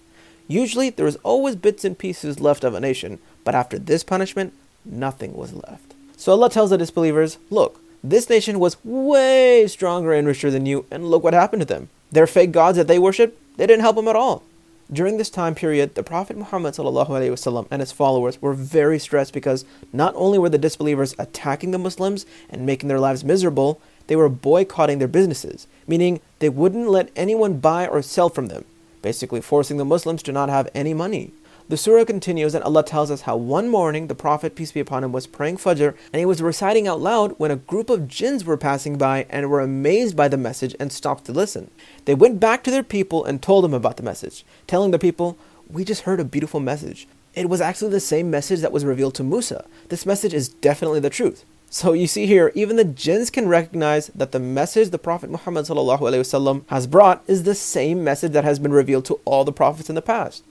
Usually, 0.48 0.90
there 0.90 1.04
was 1.04 1.16
always 1.16 1.54
bits 1.54 1.84
and 1.84 1.96
pieces 1.96 2.40
left 2.40 2.64
of 2.64 2.74
a 2.74 2.80
nation, 2.80 3.20
but 3.44 3.54
after 3.54 3.78
this 3.78 4.02
punishment, 4.02 4.52
nothing 4.84 5.34
was 5.34 5.52
left. 5.52 5.94
So 6.16 6.32
Allah 6.32 6.50
tells 6.50 6.70
the 6.70 6.78
disbelievers, 6.78 7.38
Look, 7.50 7.80
this 8.02 8.28
nation 8.28 8.58
was 8.58 8.82
way 8.84 9.66
stronger 9.68 10.12
and 10.12 10.26
richer 10.26 10.50
than 10.50 10.66
you, 10.66 10.86
and 10.90 11.08
look 11.08 11.22
what 11.22 11.34
happened 11.34 11.62
to 11.62 11.66
them. 11.66 11.88
Their 12.10 12.26
fake 12.26 12.50
gods 12.50 12.78
that 12.78 12.88
they 12.88 12.98
worship, 12.98 13.38
they 13.58 13.66
didn't 13.66 13.82
help 13.82 13.94
them 13.94 14.08
at 14.08 14.16
all. 14.16 14.42
During 14.91 15.17
this 15.17 15.31
time 15.31 15.55
period, 15.55 15.95
the 15.95 16.03
Prophet 16.03 16.37
Muhammad 16.37 16.75
وسلم, 16.75 17.67
and 17.71 17.81
his 17.81 17.91
followers 17.91 18.39
were 18.39 18.53
very 18.53 18.99
stressed 18.99 19.33
because 19.33 19.65
not 19.91 20.13
only 20.15 20.37
were 20.37 20.49
the 20.49 20.59
disbelievers 20.59 21.15
attacking 21.17 21.71
the 21.71 21.79
Muslims 21.79 22.27
and 22.51 22.67
making 22.67 22.87
their 22.87 22.99
lives 22.99 23.23
miserable, 23.23 23.81
they 24.05 24.15
were 24.15 24.29
boycotting 24.29 24.99
their 24.99 25.07
businesses, 25.07 25.65
meaning 25.87 26.21
they 26.37 26.49
wouldn't 26.49 26.87
let 26.87 27.09
anyone 27.15 27.57
buy 27.57 27.87
or 27.87 28.03
sell 28.03 28.29
from 28.29 28.45
them, 28.45 28.63
basically 29.01 29.41
forcing 29.41 29.77
the 29.77 29.85
Muslims 29.85 30.21
to 30.21 30.31
not 30.31 30.49
have 30.49 30.69
any 30.75 30.93
money. 30.93 31.31
The 31.70 31.76
surah 31.76 32.04
continues 32.04 32.56
and 32.56 32.64
Allah 32.64 32.84
tells 32.84 33.12
us 33.12 33.20
how 33.20 33.36
one 33.36 33.68
morning 33.68 34.08
the 34.08 34.14
Prophet, 34.16 34.56
peace 34.56 34.72
be 34.72 34.80
upon 34.80 35.04
him, 35.04 35.12
was 35.12 35.28
praying 35.28 35.58
Fajr 35.58 35.94
and 36.12 36.18
he 36.18 36.26
was 36.26 36.42
reciting 36.42 36.88
out 36.88 37.00
loud 37.00 37.38
when 37.38 37.52
a 37.52 37.62
group 37.70 37.88
of 37.90 38.08
jinns 38.08 38.44
were 38.44 38.56
passing 38.56 38.98
by 38.98 39.24
and 39.30 39.48
were 39.48 39.60
amazed 39.60 40.16
by 40.16 40.26
the 40.26 40.36
message 40.36 40.74
and 40.80 40.92
stopped 40.92 41.26
to 41.26 41.32
listen. 41.32 41.70
They 42.06 42.14
went 42.16 42.40
back 42.40 42.64
to 42.64 42.72
their 42.72 42.82
people 42.82 43.24
and 43.24 43.40
told 43.40 43.62
them 43.62 43.72
about 43.72 43.98
the 43.98 44.02
message, 44.02 44.44
telling 44.66 44.90
the 44.90 44.98
people, 44.98 45.38
We 45.68 45.84
just 45.84 46.02
heard 46.02 46.18
a 46.18 46.24
beautiful 46.24 46.58
message. 46.58 47.06
It 47.34 47.48
was 47.48 47.60
actually 47.60 47.92
the 47.92 48.00
same 48.00 48.32
message 48.32 48.62
that 48.62 48.72
was 48.72 48.84
revealed 48.84 49.14
to 49.14 49.22
Musa. 49.22 49.64
This 49.90 50.04
message 50.04 50.34
is 50.34 50.48
definitely 50.48 50.98
the 50.98 51.08
truth. 51.08 51.44
So 51.70 51.92
you 51.92 52.08
see 52.08 52.26
here, 52.26 52.50
even 52.56 52.74
the 52.74 52.84
jinns 52.84 53.30
can 53.30 53.46
recognize 53.46 54.08
that 54.08 54.32
the 54.32 54.40
message 54.40 54.90
the 54.90 54.98
Prophet 54.98 55.30
Muhammad 55.30 55.68
has 55.68 56.86
brought 56.88 57.22
is 57.28 57.44
the 57.44 57.54
same 57.54 58.02
message 58.02 58.32
that 58.32 58.42
has 58.42 58.58
been 58.58 58.72
revealed 58.72 59.04
to 59.04 59.20
all 59.24 59.44
the 59.44 59.52
prophets 59.52 59.88
in 59.88 59.94
the 59.94 60.02
past. 60.02 60.42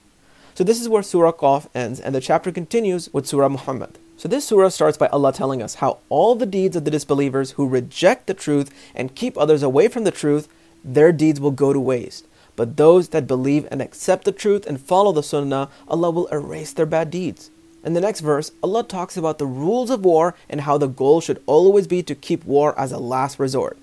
So 0.59 0.65
this 0.65 0.81
is 0.81 0.89
where 0.89 1.01
Surah 1.01 1.31
Ahqaf 1.31 1.69
ends, 1.73 2.01
and 2.01 2.13
the 2.13 2.19
chapter 2.19 2.51
continues 2.51 3.09
with 3.13 3.25
Surah 3.25 3.47
Muhammad. 3.47 3.97
So 4.17 4.27
this 4.27 4.43
surah 4.43 4.67
starts 4.67 4.97
by 4.97 5.07
Allah 5.07 5.31
telling 5.31 5.61
us 5.61 5.75
how 5.75 5.99
all 6.09 6.35
the 6.35 6.45
deeds 6.45 6.75
of 6.75 6.83
the 6.83 6.91
disbelievers 6.91 7.51
who 7.51 7.65
reject 7.65 8.27
the 8.27 8.33
truth 8.33 8.69
and 8.93 9.15
keep 9.15 9.37
others 9.37 9.63
away 9.63 9.87
from 9.87 10.03
the 10.03 10.11
truth, 10.11 10.49
their 10.83 11.13
deeds 11.13 11.39
will 11.39 11.51
go 11.51 11.71
to 11.71 11.79
waste. 11.79 12.27
But 12.57 12.75
those 12.75 13.07
that 13.07 13.25
believe 13.25 13.69
and 13.71 13.81
accept 13.81 14.25
the 14.25 14.33
truth 14.33 14.67
and 14.67 14.81
follow 14.81 15.13
the 15.13 15.23
sunnah, 15.23 15.69
Allah 15.87 16.11
will 16.11 16.27
erase 16.27 16.73
their 16.73 16.85
bad 16.85 17.09
deeds. 17.09 17.51
In 17.85 17.93
the 17.93 18.01
next 18.01 18.19
verse, 18.19 18.51
Allah 18.61 18.83
talks 18.83 19.15
about 19.15 19.37
the 19.37 19.45
rules 19.45 19.89
of 19.89 20.03
war 20.03 20.35
and 20.49 20.59
how 20.59 20.77
the 20.77 20.87
goal 20.87 21.21
should 21.21 21.41
always 21.45 21.87
be 21.87 22.03
to 22.03 22.13
keep 22.13 22.43
war 22.43 22.77
as 22.77 22.91
a 22.91 22.97
last 22.97 23.39
resort. 23.39 23.77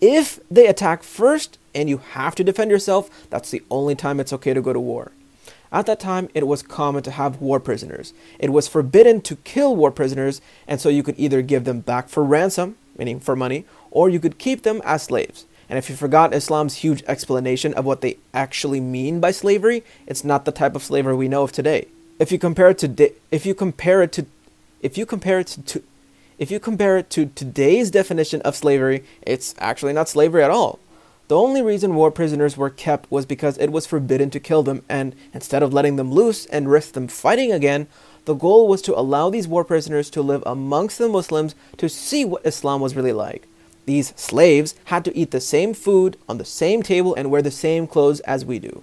If 0.00 0.40
they 0.50 0.66
attack 0.66 1.02
first 1.02 1.58
and 1.74 1.90
you 1.90 1.98
have 1.98 2.34
to 2.36 2.42
defend 2.42 2.70
yourself, 2.70 3.28
that's 3.28 3.50
the 3.50 3.62
only 3.70 3.94
time 3.94 4.18
it's 4.18 4.32
okay 4.32 4.54
to 4.54 4.62
go 4.62 4.72
to 4.72 4.80
war. 4.80 5.12
At 5.72 5.86
that 5.86 6.00
time, 6.00 6.28
it 6.34 6.46
was 6.46 6.62
common 6.62 7.02
to 7.04 7.10
have 7.10 7.40
war 7.40 7.58
prisoners. 7.58 8.12
It 8.38 8.52
was 8.52 8.68
forbidden 8.68 9.22
to 9.22 9.36
kill 9.36 9.74
war 9.74 9.90
prisoners, 9.90 10.42
and 10.68 10.80
so 10.80 10.90
you 10.90 11.02
could 11.02 11.18
either 11.18 11.40
give 11.40 11.64
them 11.64 11.80
back 11.80 12.10
for 12.10 12.22
ransom, 12.22 12.76
meaning 12.98 13.18
for 13.18 13.34
money, 13.34 13.64
or 13.90 14.10
you 14.10 14.20
could 14.20 14.38
keep 14.38 14.62
them 14.62 14.82
as 14.84 15.04
slaves. 15.04 15.46
And 15.70 15.78
if 15.78 15.88
you 15.88 15.96
forgot 15.96 16.34
Islam's 16.34 16.76
huge 16.76 17.02
explanation 17.06 17.72
of 17.72 17.86
what 17.86 18.02
they 18.02 18.18
actually 18.34 18.80
mean 18.80 19.20
by 19.20 19.30
slavery, 19.30 19.82
it's 20.06 20.22
not 20.22 20.44
the 20.44 20.52
type 20.52 20.76
of 20.76 20.82
slavery 20.82 21.16
we 21.16 21.28
know 21.28 21.44
of 21.44 21.52
today. 21.52 21.88
If 22.18 22.30
you 22.30 22.38
compare 22.38 22.68
it 22.68 22.78
to 22.78 23.12
if 23.30 23.46
you 23.46 23.54
compare 23.54 24.02
it 24.02 24.12
to 24.12 24.26
if 24.82 24.98
you 24.98 25.06
compare 25.06 25.40
it 25.40 25.46
to, 25.46 25.62
to 25.62 25.82
if 26.38 26.50
you 26.50 26.60
compare 26.60 26.98
it 26.98 27.08
to 27.10 27.26
today's 27.26 27.90
definition 27.90 28.42
of 28.42 28.54
slavery, 28.54 29.04
it's 29.22 29.54
actually 29.58 29.94
not 29.94 30.10
slavery 30.10 30.44
at 30.44 30.50
all. 30.50 30.78
The 31.32 31.38
only 31.38 31.62
reason 31.62 31.94
war 31.94 32.10
prisoners 32.10 32.58
were 32.58 32.68
kept 32.68 33.10
was 33.10 33.24
because 33.24 33.56
it 33.56 33.72
was 33.72 33.86
forbidden 33.86 34.28
to 34.32 34.38
kill 34.38 34.62
them, 34.62 34.82
and 34.86 35.16
instead 35.32 35.62
of 35.62 35.72
letting 35.72 35.96
them 35.96 36.12
loose 36.12 36.44
and 36.44 36.70
risk 36.70 36.92
them 36.92 37.08
fighting 37.08 37.50
again, 37.50 37.86
the 38.26 38.34
goal 38.34 38.68
was 38.68 38.82
to 38.82 38.98
allow 39.00 39.30
these 39.30 39.48
war 39.48 39.64
prisoners 39.64 40.10
to 40.10 40.20
live 40.20 40.42
amongst 40.44 40.98
the 40.98 41.08
Muslims 41.08 41.54
to 41.78 41.88
see 41.88 42.26
what 42.26 42.44
Islam 42.44 42.82
was 42.82 42.94
really 42.94 43.14
like. 43.14 43.48
These 43.86 44.12
slaves 44.14 44.74
had 44.84 45.06
to 45.06 45.16
eat 45.16 45.30
the 45.30 45.40
same 45.40 45.72
food 45.72 46.18
on 46.28 46.36
the 46.36 46.44
same 46.44 46.82
table 46.82 47.14
and 47.14 47.30
wear 47.30 47.40
the 47.40 47.50
same 47.50 47.86
clothes 47.86 48.20
as 48.20 48.44
we 48.44 48.58
do. 48.58 48.82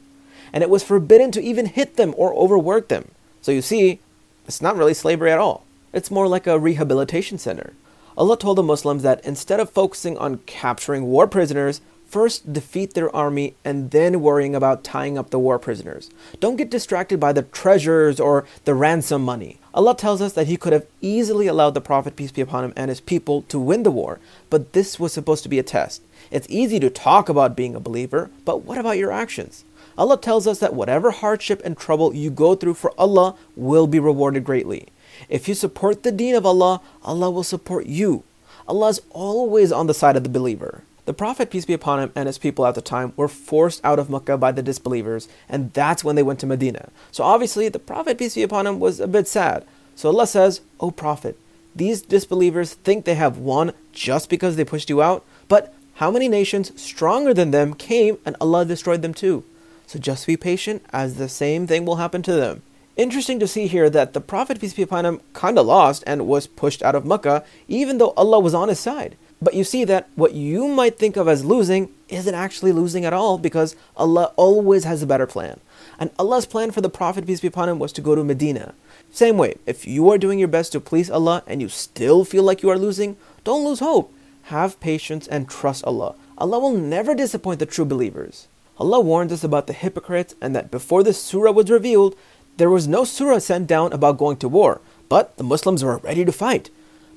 And 0.52 0.64
it 0.64 0.72
was 0.72 0.82
forbidden 0.82 1.32
to 1.34 1.44
even 1.44 1.68
hit 1.68 1.98
them 1.98 2.16
or 2.18 2.34
overwork 2.34 2.88
them. 2.88 3.12
So 3.44 3.52
you 3.52 3.62
see, 3.62 4.00
it's 4.48 4.60
not 4.60 4.76
really 4.76 4.96
slavery 4.96 5.32
at 5.32 5.38
all. 5.38 5.66
It's 5.94 6.10
more 6.10 6.28
like 6.28 6.48
a 6.48 6.58
rehabilitation 6.58 7.38
center. 7.38 7.74
Allah 8.18 8.40
told 8.40 8.58
the 8.58 8.64
Muslims 8.64 9.04
that 9.04 9.24
instead 9.24 9.60
of 9.60 9.70
focusing 9.70 10.18
on 10.18 10.40
capturing 10.48 11.06
war 11.06 11.28
prisoners, 11.28 11.80
First, 12.10 12.52
defeat 12.52 12.96
their 12.96 13.16
army 13.16 13.54
and 13.64 13.92
then 13.92 14.20
worrying 14.20 14.56
about 14.56 14.84
tying 14.84 15.16
up 15.16 15.30
the 15.30 15.38
war 15.38 15.60
prisoners. 15.60 16.10
Don't 16.40 16.56
get 16.56 16.72
distracted 16.72 17.20
by 17.20 17.34
the 17.34 17.44
treasures 17.44 18.20
or 18.20 18.46
the 18.66 18.74
ransom 18.74 19.24
money. 19.24 19.60
Allah 19.76 19.96
tells 19.96 20.20
us 20.20 20.34
that 20.34 20.48
He 20.48 20.58
could 20.58 20.74
have 20.74 20.88
easily 21.02 21.46
allowed 21.46 21.76
the 21.76 21.82
Prophet, 21.82 22.16
peace 22.16 22.32
be 22.32 22.42
upon 22.42 22.64
him, 22.64 22.74
and 22.76 22.90
his 22.90 23.00
people 23.00 23.44
to 23.44 23.60
win 23.60 23.84
the 23.84 23.92
war, 23.92 24.18
but 24.50 24.74
this 24.74 25.00
was 25.00 25.14
supposed 25.14 25.44
to 25.44 25.50
be 25.50 25.60
a 25.60 25.64
test. 25.64 26.02
It's 26.32 26.48
easy 26.50 26.80
to 26.80 26.90
talk 26.90 27.30
about 27.30 27.56
being 27.56 27.76
a 27.76 27.80
believer, 27.80 28.32
but 28.44 28.64
what 28.64 28.80
about 28.80 28.98
your 28.98 29.12
actions? 29.12 29.64
Allah 29.96 30.20
tells 30.20 30.48
us 30.48 30.58
that 30.60 30.74
whatever 30.74 31.12
hardship 31.12 31.62
and 31.64 31.78
trouble 31.78 32.16
you 32.16 32.32
go 32.32 32.56
through 32.56 32.74
for 32.74 32.92
Allah 32.98 33.36
will 33.56 33.86
be 33.86 34.00
rewarded 34.00 34.44
greatly. 34.44 34.88
If 35.30 35.48
you 35.48 35.54
support 35.54 36.02
the 36.02 36.12
deen 36.12 36.34
of 36.34 36.46
Allah, 36.46 36.82
Allah 37.04 37.30
will 37.30 37.44
support 37.44 37.86
you. 37.86 38.24
Allah 38.68 38.88
is 38.90 39.02
always 39.12 39.72
on 39.72 39.86
the 39.86 39.94
side 39.94 40.16
of 40.16 40.24
the 40.24 40.30
believer. 40.30 40.84
The 41.10 41.14
Prophet, 41.14 41.50
peace 41.50 41.66
be 41.66 41.74
upon 41.74 42.00
him, 42.00 42.12
and 42.14 42.28
his 42.28 42.38
people 42.38 42.68
at 42.68 42.76
the 42.76 42.84
time 42.84 43.14
were 43.16 43.28
forced 43.28 43.84
out 43.84 43.98
of 43.98 44.12
Mecca 44.12 44.38
by 44.38 44.52
the 44.52 44.62
disbelievers, 44.62 45.28
and 45.50 45.74
that's 45.74 46.04
when 46.04 46.16
they 46.16 46.22
went 46.22 46.40
to 46.42 46.46
Medina. 46.46 46.90
So 47.12 47.24
obviously, 47.24 47.68
the 47.68 47.80
Prophet, 47.80 48.20
peace 48.20 48.36
be 48.36 48.44
upon 48.44 48.68
him, 48.68 48.80
was 48.80 49.00
a 49.00 49.08
bit 49.08 49.28
sad. 49.28 49.66
So 49.96 50.10
Allah 50.10 50.28
says, 50.28 50.62
O 50.80 50.92
Prophet, 50.92 51.36
these 51.76 52.04
disbelievers 52.04 52.76
think 52.76 53.06
they 53.06 53.16
have 53.16 53.40
won 53.40 53.72
just 53.92 54.30
because 54.30 54.56
they 54.56 54.64
pushed 54.64 54.88
you 54.92 55.02
out, 55.02 55.26
but 55.48 55.74
how 55.96 56.12
many 56.12 56.28
nations 56.28 56.80
stronger 56.80 57.34
than 57.34 57.50
them 57.50 57.74
came 57.74 58.20
and 58.24 58.36
Allah 58.40 58.64
destroyed 58.64 59.02
them 59.02 59.16
too? 59.16 59.44
So 59.88 59.98
just 59.98 60.28
be 60.28 60.38
patient, 60.38 60.86
as 60.94 61.16
the 61.16 61.28
same 61.28 61.66
thing 61.66 61.86
will 61.86 61.96
happen 61.96 62.22
to 62.22 62.34
them. 62.34 62.62
Interesting 62.98 63.40
to 63.40 63.48
see 63.48 63.66
here 63.66 63.90
that 63.90 64.14
the 64.14 64.22
Prophet, 64.22 64.62
peace 64.62 64.76
be 64.76 64.84
upon 64.84 65.08
him, 65.08 65.22
kinda 65.34 65.64
lost 65.64 66.04
and 66.06 66.28
was 66.28 66.46
pushed 66.46 66.84
out 66.84 66.94
of 66.94 67.04
Mecca, 67.04 67.44
even 67.68 67.98
though 67.98 68.14
Allah 68.16 68.40
was 68.40 68.54
on 68.54 68.70
his 68.70 68.80
side. 68.80 69.16
But 69.42 69.54
you 69.54 69.64
see 69.64 69.86
that 69.86 70.10
what 70.16 70.34
you 70.34 70.68
might 70.68 70.98
think 70.98 71.16
of 71.16 71.28
as 71.28 71.46
losing 71.46 71.94
isn't 72.10 72.36
actually 72.36 72.72
losing 72.72 73.06
at 73.06 73.14
all 73.14 73.38
because 73.38 73.76
Allah 73.96 74.34
always 74.36 74.84
has 74.84 75.02
a 75.02 75.08
better 75.08 75.28
plan. 75.28 75.60
And 75.98 76.12
Allah's 76.20 76.46
plan 76.46 76.72
for 76.72 76.82
the 76.82 76.90
Prophet, 76.90 77.26
peace 77.26 77.40
be 77.40 77.48
upon 77.48 77.70
him, 77.70 77.80
was 77.80 77.94
to 77.94 78.02
go 78.02 78.16
to 78.16 78.24
Medina. 78.24 78.74
Same 79.12 79.38
way, 79.38 79.56
if 79.66 79.88
you 79.88 80.10
are 80.12 80.18
doing 80.18 80.40
your 80.40 80.48
best 80.48 80.72
to 80.74 80.80
please 80.80 81.10
Allah 81.10 81.44
and 81.48 81.62
you 81.62 81.70
still 81.70 82.26
feel 82.26 82.44
like 82.44 82.62
you 82.62 82.70
are 82.70 82.78
losing, 82.78 83.16
don't 83.44 83.66
lose 83.66 83.80
hope. 83.80 84.14
Have 84.44 84.80
patience 84.80 85.28
and 85.28 85.50
trust 85.50 85.86
Allah. 85.86 86.16
Allah 86.38 86.60
will 86.60 86.76
never 86.76 87.16
disappoint 87.16 87.60
the 87.60 87.66
true 87.66 87.86
believers. 87.86 88.48
Allah 88.78 89.00
warned 89.00 89.32
us 89.32 89.44
about 89.44 89.68
the 89.68 89.74
hypocrites 89.74 90.36
and 90.42 90.56
that 90.56 90.72
before 90.72 91.04
this 91.04 91.22
surah 91.22 91.52
was 91.52 91.70
revealed, 91.70 92.16
there 92.58 92.70
was 92.70 92.88
no 92.88 93.04
surah 93.04 93.40
sent 93.40 93.68
down 93.68 93.94
about 93.94 94.18
going 94.18 94.38
to 94.38 94.50
war, 94.50 94.82
but 95.08 95.38
the 95.38 95.44
Muslims 95.44 95.84
were 95.84 95.98
ready 95.98 96.26
to 96.26 96.32
fight. 96.32 96.70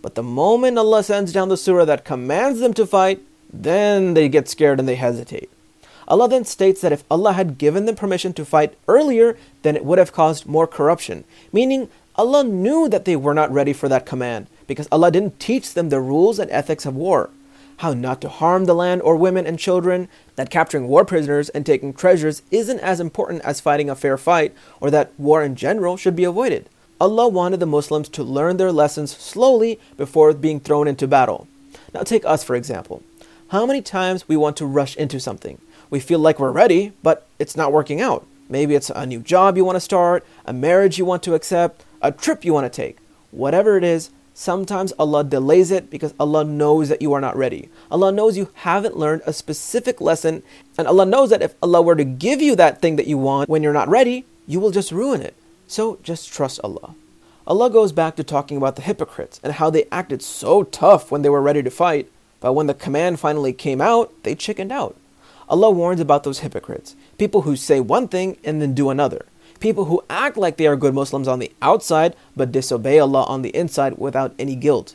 But 0.02 0.16
the 0.16 0.22
moment 0.22 0.78
Allah 0.78 1.04
sends 1.04 1.32
down 1.32 1.48
the 1.48 1.56
surah 1.56 1.84
that 1.86 2.04
commands 2.04 2.60
them 2.60 2.74
to 2.74 2.86
fight, 2.86 3.20
then 3.52 4.14
they 4.14 4.28
get 4.28 4.48
scared 4.48 4.80
and 4.80 4.88
they 4.88 4.96
hesitate. 4.96 5.48
Allah 6.08 6.28
then 6.28 6.44
states 6.44 6.80
that 6.80 6.92
if 6.92 7.04
Allah 7.10 7.32
had 7.32 7.58
given 7.58 7.86
them 7.86 7.94
permission 7.94 8.32
to 8.34 8.44
fight 8.44 8.76
earlier, 8.88 9.36
then 9.62 9.76
it 9.76 9.84
would 9.84 9.98
have 9.98 10.12
caused 10.12 10.46
more 10.46 10.66
corruption, 10.66 11.24
meaning 11.52 11.88
Allah 12.16 12.44
knew 12.44 12.88
that 12.88 13.04
they 13.04 13.16
were 13.16 13.32
not 13.32 13.52
ready 13.52 13.72
for 13.72 13.88
that 13.88 14.04
command 14.04 14.48
because 14.66 14.88
Allah 14.90 15.10
didn't 15.10 15.40
teach 15.40 15.72
them 15.72 15.88
the 15.88 16.00
rules 16.00 16.38
and 16.38 16.50
ethics 16.50 16.84
of 16.84 16.96
war. 16.96 17.30
How 17.78 17.94
not 17.94 18.20
to 18.20 18.28
harm 18.28 18.66
the 18.66 18.74
land 18.74 19.02
or 19.02 19.16
women 19.16 19.46
and 19.46 19.58
children, 19.58 20.08
that 20.36 20.50
capturing 20.50 20.88
war 20.88 21.04
prisoners 21.04 21.48
and 21.48 21.64
taking 21.64 21.94
treasures 21.94 22.42
isn't 22.50 22.80
as 22.80 23.00
important 23.00 23.42
as 23.42 23.60
fighting 23.60 23.88
a 23.88 23.96
fair 23.96 24.18
fight, 24.18 24.54
or 24.80 24.90
that 24.90 25.18
war 25.18 25.42
in 25.42 25.56
general 25.56 25.96
should 25.96 26.14
be 26.14 26.24
avoided. 26.24 26.68
Allah 27.02 27.26
wanted 27.26 27.58
the 27.58 27.66
Muslims 27.66 28.08
to 28.10 28.22
learn 28.22 28.58
their 28.58 28.70
lessons 28.70 29.10
slowly 29.10 29.80
before 29.96 30.32
being 30.34 30.60
thrown 30.60 30.86
into 30.86 31.08
battle. 31.08 31.48
Now, 31.92 32.04
take 32.04 32.24
us 32.24 32.44
for 32.44 32.54
example. 32.54 33.02
How 33.48 33.66
many 33.66 33.82
times 33.82 34.28
we 34.28 34.36
want 34.36 34.56
to 34.58 34.66
rush 34.66 34.96
into 34.96 35.18
something? 35.18 35.58
We 35.90 35.98
feel 35.98 36.20
like 36.20 36.38
we're 36.38 36.52
ready, 36.52 36.92
but 37.02 37.26
it's 37.40 37.56
not 37.56 37.72
working 37.72 38.00
out. 38.00 38.24
Maybe 38.48 38.76
it's 38.76 38.88
a 38.88 39.04
new 39.04 39.18
job 39.18 39.56
you 39.56 39.64
want 39.64 39.74
to 39.74 39.80
start, 39.80 40.24
a 40.44 40.52
marriage 40.52 40.96
you 40.96 41.04
want 41.04 41.24
to 41.24 41.34
accept, 41.34 41.84
a 42.00 42.12
trip 42.12 42.44
you 42.44 42.54
want 42.54 42.72
to 42.72 42.76
take. 42.82 42.98
Whatever 43.32 43.76
it 43.76 43.82
is, 43.82 44.10
sometimes 44.32 44.92
Allah 44.92 45.24
delays 45.24 45.72
it 45.72 45.90
because 45.90 46.14
Allah 46.20 46.44
knows 46.44 46.88
that 46.88 47.02
you 47.02 47.12
are 47.14 47.20
not 47.20 47.36
ready. 47.36 47.68
Allah 47.90 48.12
knows 48.12 48.36
you 48.36 48.50
haven't 48.54 48.96
learned 48.96 49.22
a 49.26 49.32
specific 49.32 50.00
lesson, 50.00 50.44
and 50.78 50.86
Allah 50.86 51.04
knows 51.04 51.30
that 51.30 51.42
if 51.42 51.56
Allah 51.64 51.82
were 51.82 51.96
to 51.96 52.04
give 52.04 52.40
you 52.40 52.54
that 52.54 52.80
thing 52.80 52.94
that 52.94 53.08
you 53.08 53.18
want 53.18 53.48
when 53.48 53.64
you're 53.64 53.72
not 53.72 53.88
ready, 53.88 54.24
you 54.46 54.60
will 54.60 54.70
just 54.70 54.92
ruin 54.92 55.20
it. 55.20 55.34
So 55.72 55.98
just 56.02 56.30
trust 56.30 56.60
Allah. 56.62 56.94
Allah 57.46 57.70
goes 57.70 57.92
back 57.92 58.16
to 58.16 58.22
talking 58.22 58.58
about 58.58 58.76
the 58.76 58.82
hypocrites 58.82 59.40
and 59.42 59.54
how 59.54 59.70
they 59.70 59.86
acted 59.90 60.20
so 60.20 60.64
tough 60.64 61.10
when 61.10 61.22
they 61.22 61.30
were 61.30 61.40
ready 61.40 61.62
to 61.62 61.70
fight, 61.70 62.12
but 62.40 62.52
when 62.52 62.66
the 62.66 62.74
command 62.74 63.18
finally 63.18 63.54
came 63.54 63.80
out, 63.80 64.12
they 64.22 64.34
chickened 64.34 64.70
out. 64.70 64.94
Allah 65.48 65.70
warns 65.70 65.98
about 65.98 66.24
those 66.24 66.40
hypocrites, 66.40 66.94
people 67.16 67.40
who 67.40 67.56
say 67.56 67.80
one 67.80 68.06
thing 68.06 68.36
and 68.44 68.60
then 68.60 68.74
do 68.74 68.90
another, 68.90 69.24
people 69.60 69.86
who 69.86 70.04
act 70.10 70.36
like 70.36 70.58
they 70.58 70.66
are 70.66 70.76
good 70.76 70.92
Muslims 70.92 71.26
on 71.26 71.38
the 71.38 71.50
outside 71.62 72.14
but 72.36 72.52
disobey 72.52 72.98
Allah 72.98 73.22
on 73.22 73.40
the 73.40 73.56
inside 73.56 73.96
without 73.96 74.34
any 74.38 74.56
guilt. 74.56 74.94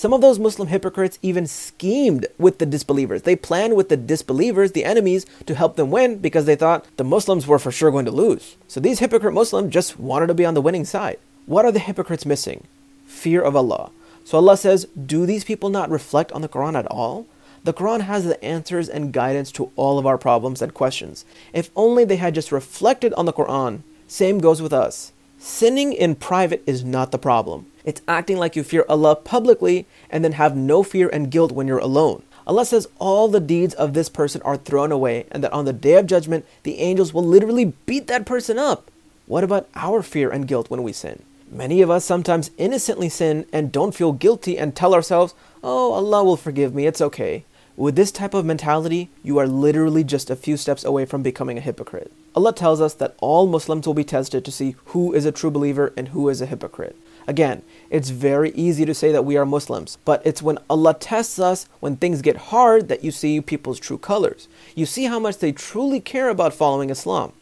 Some 0.00 0.14
of 0.14 0.22
those 0.22 0.38
Muslim 0.38 0.68
hypocrites 0.68 1.18
even 1.20 1.46
schemed 1.46 2.26
with 2.38 2.56
the 2.56 2.64
disbelievers. 2.64 3.20
They 3.20 3.36
planned 3.36 3.76
with 3.76 3.90
the 3.90 3.98
disbelievers, 3.98 4.72
the 4.72 4.86
enemies, 4.86 5.26
to 5.44 5.54
help 5.54 5.76
them 5.76 5.90
win 5.90 6.16
because 6.20 6.46
they 6.46 6.56
thought 6.56 6.86
the 6.96 7.04
Muslims 7.04 7.46
were 7.46 7.58
for 7.58 7.70
sure 7.70 7.90
going 7.90 8.06
to 8.06 8.10
lose. 8.10 8.56
So 8.66 8.80
these 8.80 9.00
hypocrite 9.00 9.34
Muslims 9.34 9.70
just 9.70 10.00
wanted 10.00 10.28
to 10.28 10.34
be 10.34 10.46
on 10.46 10.54
the 10.54 10.62
winning 10.62 10.86
side. 10.86 11.18
What 11.44 11.66
are 11.66 11.70
the 11.70 11.80
hypocrites 11.80 12.24
missing? 12.24 12.66
Fear 13.04 13.42
of 13.42 13.54
Allah. 13.54 13.90
So 14.24 14.38
Allah 14.38 14.56
says, 14.56 14.86
Do 14.86 15.26
these 15.26 15.44
people 15.44 15.68
not 15.68 15.90
reflect 15.90 16.32
on 16.32 16.40
the 16.40 16.48
Quran 16.48 16.78
at 16.78 16.86
all? 16.86 17.26
The 17.64 17.74
Quran 17.74 18.00
has 18.00 18.24
the 18.24 18.42
answers 18.42 18.88
and 18.88 19.12
guidance 19.12 19.52
to 19.52 19.70
all 19.76 19.98
of 19.98 20.06
our 20.06 20.16
problems 20.16 20.62
and 20.62 20.72
questions. 20.72 21.26
If 21.52 21.70
only 21.76 22.06
they 22.06 22.16
had 22.16 22.34
just 22.34 22.52
reflected 22.52 23.12
on 23.18 23.26
the 23.26 23.34
Quran. 23.34 23.82
Same 24.08 24.38
goes 24.38 24.62
with 24.62 24.72
us. 24.72 25.12
Sinning 25.38 25.92
in 25.92 26.14
private 26.14 26.62
is 26.66 26.84
not 26.84 27.12
the 27.12 27.18
problem. 27.18 27.66
It's 27.84 28.02
acting 28.06 28.36
like 28.36 28.56
you 28.56 28.62
fear 28.62 28.84
Allah 28.88 29.16
publicly 29.16 29.86
and 30.10 30.24
then 30.24 30.32
have 30.32 30.56
no 30.56 30.82
fear 30.82 31.08
and 31.08 31.30
guilt 31.30 31.52
when 31.52 31.66
you're 31.66 31.78
alone. 31.78 32.22
Allah 32.46 32.64
says 32.64 32.88
all 32.98 33.28
the 33.28 33.40
deeds 33.40 33.74
of 33.74 33.92
this 33.92 34.08
person 34.08 34.42
are 34.42 34.56
thrown 34.56 34.90
away 34.90 35.26
and 35.30 35.44
that 35.44 35.52
on 35.52 35.64
the 35.64 35.72
day 35.72 35.94
of 35.94 36.06
judgment, 36.06 36.44
the 36.62 36.80
angels 36.80 37.14
will 37.14 37.24
literally 37.24 37.72
beat 37.86 38.06
that 38.08 38.26
person 38.26 38.58
up. 38.58 38.90
What 39.26 39.44
about 39.44 39.68
our 39.74 40.02
fear 40.02 40.30
and 40.30 40.48
guilt 40.48 40.70
when 40.70 40.82
we 40.82 40.92
sin? 40.92 41.22
Many 41.50 41.82
of 41.82 41.90
us 41.90 42.04
sometimes 42.04 42.50
innocently 42.58 43.08
sin 43.08 43.46
and 43.52 43.72
don't 43.72 43.94
feel 43.94 44.12
guilty 44.12 44.58
and 44.58 44.74
tell 44.74 44.94
ourselves, 44.94 45.34
Oh, 45.62 45.92
Allah 45.92 46.24
will 46.24 46.36
forgive 46.36 46.74
me, 46.74 46.86
it's 46.86 47.00
okay. 47.00 47.44
With 47.76 47.96
this 47.96 48.12
type 48.12 48.34
of 48.34 48.44
mentality, 48.44 49.08
you 49.22 49.38
are 49.38 49.46
literally 49.46 50.04
just 50.04 50.30
a 50.30 50.36
few 50.36 50.56
steps 50.56 50.84
away 50.84 51.06
from 51.06 51.22
becoming 51.22 51.58
a 51.58 51.62
hypocrite. 51.62 52.12
Allah 52.34 52.52
tells 52.52 52.80
us 52.80 52.94
that 52.94 53.14
all 53.20 53.46
Muslims 53.46 53.86
will 53.86 53.94
be 53.94 54.04
tested 54.04 54.44
to 54.44 54.52
see 54.52 54.76
who 54.86 55.12
is 55.12 55.24
a 55.24 55.32
true 55.32 55.50
believer 55.50 55.92
and 55.96 56.08
who 56.08 56.28
is 56.28 56.40
a 56.40 56.46
hypocrite. 56.46 56.96
Again, 57.26 57.62
it's 57.90 58.10
very 58.10 58.50
easy 58.52 58.84
to 58.84 58.94
say 58.94 59.12
that 59.12 59.24
we 59.24 59.36
are 59.36 59.46
Muslims, 59.46 59.98
but 60.04 60.22
it's 60.24 60.42
when 60.42 60.58
Allah 60.68 60.94
tests 60.94 61.38
us, 61.38 61.68
when 61.80 61.96
things 61.96 62.22
get 62.22 62.36
hard, 62.36 62.88
that 62.88 63.04
you 63.04 63.10
see 63.10 63.40
people's 63.40 63.78
true 63.78 63.98
colors. 63.98 64.48
You 64.74 64.86
see 64.86 65.04
how 65.04 65.18
much 65.18 65.38
they 65.38 65.52
truly 65.52 66.00
care 66.00 66.28
about 66.28 66.54
following 66.54 66.90
Islam. 66.90 67.32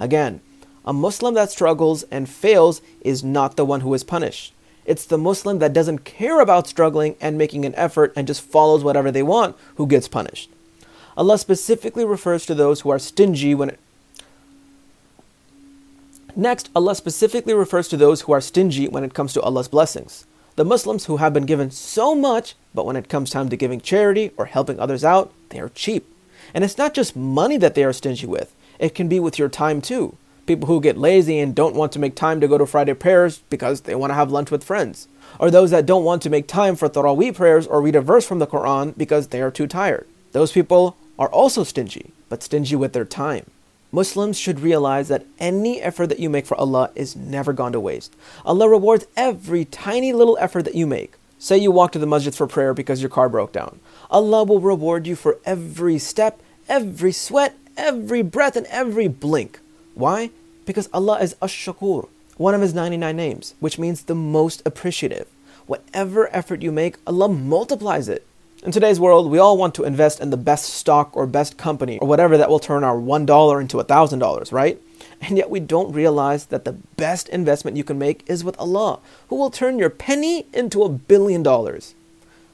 Again, 0.00 0.40
a 0.84 0.92
Muslim 0.92 1.34
that 1.34 1.50
struggles 1.50 2.04
and 2.04 2.28
fails 2.28 2.80
is 3.00 3.24
not 3.24 3.56
the 3.56 3.64
one 3.64 3.80
who 3.80 3.92
is 3.94 4.04
punished. 4.04 4.52
It's 4.84 5.04
the 5.04 5.18
Muslim 5.18 5.58
that 5.58 5.72
doesn't 5.72 6.04
care 6.04 6.40
about 6.40 6.68
struggling 6.68 7.16
and 7.20 7.36
making 7.36 7.64
an 7.64 7.74
effort 7.74 8.12
and 8.14 8.26
just 8.26 8.40
follows 8.40 8.84
whatever 8.84 9.10
they 9.10 9.22
want 9.22 9.56
who 9.74 9.86
gets 9.86 10.06
punished. 10.06 10.48
Allah 11.16 11.38
specifically 11.38 12.04
refers 12.04 12.46
to 12.46 12.54
those 12.54 12.82
who 12.82 12.90
are 12.90 12.98
stingy 12.98 13.54
when 13.54 13.70
it 13.70 13.80
Next, 16.38 16.68
Allah 16.76 16.94
specifically 16.94 17.54
refers 17.54 17.88
to 17.88 17.96
those 17.96 18.20
who 18.20 18.32
are 18.32 18.40
stingy 18.40 18.86
when 18.88 19.02
it 19.02 19.14
comes 19.14 19.32
to 19.32 19.40
Allah's 19.40 19.68
blessings. 19.68 20.26
The 20.56 20.64
Muslims 20.64 21.06
who 21.06 21.16
have 21.16 21.32
been 21.32 21.46
given 21.46 21.70
so 21.70 22.14
much, 22.14 22.54
but 22.74 22.84
when 22.86 22.96
it 22.96 23.08
comes 23.08 23.30
time 23.30 23.48
to 23.48 23.56
giving 23.56 23.80
charity 23.80 24.30
or 24.36 24.44
helping 24.44 24.78
others 24.78 25.02
out, 25.02 25.32
they 25.48 25.58
are 25.58 25.70
cheap. 25.70 26.06
And 26.52 26.62
it's 26.62 26.78
not 26.78 26.94
just 26.94 27.16
money 27.16 27.56
that 27.56 27.74
they 27.74 27.84
are 27.84 27.92
stingy 27.92 28.26
with, 28.26 28.54
it 28.78 28.94
can 28.94 29.08
be 29.08 29.18
with 29.18 29.38
your 29.38 29.48
time 29.48 29.80
too 29.80 30.16
people 30.46 30.68
who 30.68 30.80
get 30.80 30.96
lazy 30.96 31.38
and 31.38 31.54
don't 31.54 31.74
want 31.74 31.92
to 31.92 31.98
make 31.98 32.14
time 32.14 32.40
to 32.40 32.48
go 32.48 32.56
to 32.56 32.66
Friday 32.66 32.94
prayers 32.94 33.38
because 33.50 33.82
they 33.82 33.94
want 33.94 34.10
to 34.10 34.14
have 34.14 34.30
lunch 34.30 34.50
with 34.50 34.64
friends, 34.64 35.08
or 35.38 35.50
those 35.50 35.70
that 35.70 35.86
don't 35.86 36.04
want 36.04 36.22
to 36.22 36.30
make 36.30 36.46
time 36.46 36.76
for 36.76 36.88
Taraweeh 36.88 37.34
prayers 37.34 37.66
or 37.66 37.82
read 37.82 37.96
a 37.96 38.00
verse 38.00 38.26
from 38.26 38.38
the 38.38 38.46
Quran 38.46 38.96
because 38.96 39.28
they 39.28 39.42
are 39.42 39.50
too 39.50 39.66
tired. 39.66 40.06
Those 40.32 40.52
people 40.52 40.96
are 41.18 41.28
also 41.28 41.64
stingy, 41.64 42.12
but 42.28 42.42
stingy 42.42 42.76
with 42.76 42.92
their 42.92 43.04
time. 43.04 43.50
Muslims 43.92 44.38
should 44.38 44.60
realize 44.60 45.08
that 45.08 45.26
any 45.38 45.80
effort 45.80 46.08
that 46.08 46.18
you 46.18 46.28
make 46.28 46.46
for 46.46 46.56
Allah 46.56 46.90
is 46.94 47.14
never 47.14 47.52
gone 47.52 47.72
to 47.72 47.80
waste. 47.80 48.16
Allah 48.44 48.68
rewards 48.68 49.06
every 49.16 49.64
tiny 49.64 50.12
little 50.12 50.36
effort 50.40 50.64
that 50.64 50.74
you 50.74 50.86
make. 50.86 51.14
Say 51.38 51.58
you 51.58 51.70
walk 51.70 51.92
to 51.92 51.98
the 51.98 52.06
masjid 52.06 52.34
for 52.34 52.46
prayer 52.46 52.74
because 52.74 53.00
your 53.00 53.10
car 53.10 53.28
broke 53.28 53.52
down. 53.52 53.78
Allah 54.10 54.44
will 54.44 54.60
reward 54.60 55.06
you 55.06 55.14
for 55.14 55.38
every 55.44 55.98
step, 55.98 56.40
every 56.68 57.12
sweat, 57.12 57.56
every 57.76 58.22
breath, 58.22 58.56
and 58.56 58.66
every 58.66 59.06
blink. 59.06 59.60
Why? 59.94 60.30
Because 60.64 60.88
Allah 60.92 61.20
is 61.20 61.36
Ash-Shakur, 61.40 62.08
one 62.36 62.54
of 62.54 62.60
His 62.62 62.74
99 62.74 63.14
names, 63.16 63.54
which 63.60 63.78
means 63.78 64.02
the 64.02 64.14
most 64.14 64.62
appreciative. 64.66 65.28
Whatever 65.66 66.34
effort 66.34 66.62
you 66.62 66.72
make, 66.72 66.96
Allah 67.06 67.28
multiplies 67.28 68.08
it. 68.08 68.26
In 68.66 68.72
today's 68.72 68.98
world, 68.98 69.30
we 69.30 69.38
all 69.38 69.56
want 69.56 69.76
to 69.76 69.84
invest 69.84 70.18
in 70.18 70.30
the 70.30 70.36
best 70.36 70.74
stock 70.74 71.16
or 71.16 71.24
best 71.28 71.56
company 71.56 72.00
or 72.00 72.08
whatever 72.08 72.36
that 72.36 72.50
will 72.50 72.58
turn 72.58 72.82
our 72.82 72.96
$1 72.96 73.60
into 73.60 73.76
$1,000, 73.76 74.52
right? 74.52 74.82
And 75.20 75.38
yet 75.38 75.50
we 75.50 75.60
don't 75.60 75.92
realize 75.92 76.46
that 76.46 76.64
the 76.64 76.72
best 76.72 77.28
investment 77.28 77.76
you 77.76 77.84
can 77.84 77.96
make 77.96 78.28
is 78.28 78.42
with 78.42 78.58
Allah, 78.58 78.98
who 79.28 79.36
will 79.36 79.50
turn 79.52 79.78
your 79.78 79.88
penny 79.88 80.46
into 80.52 80.82
a 80.82 80.88
billion 80.88 81.44
dollars. 81.44 81.94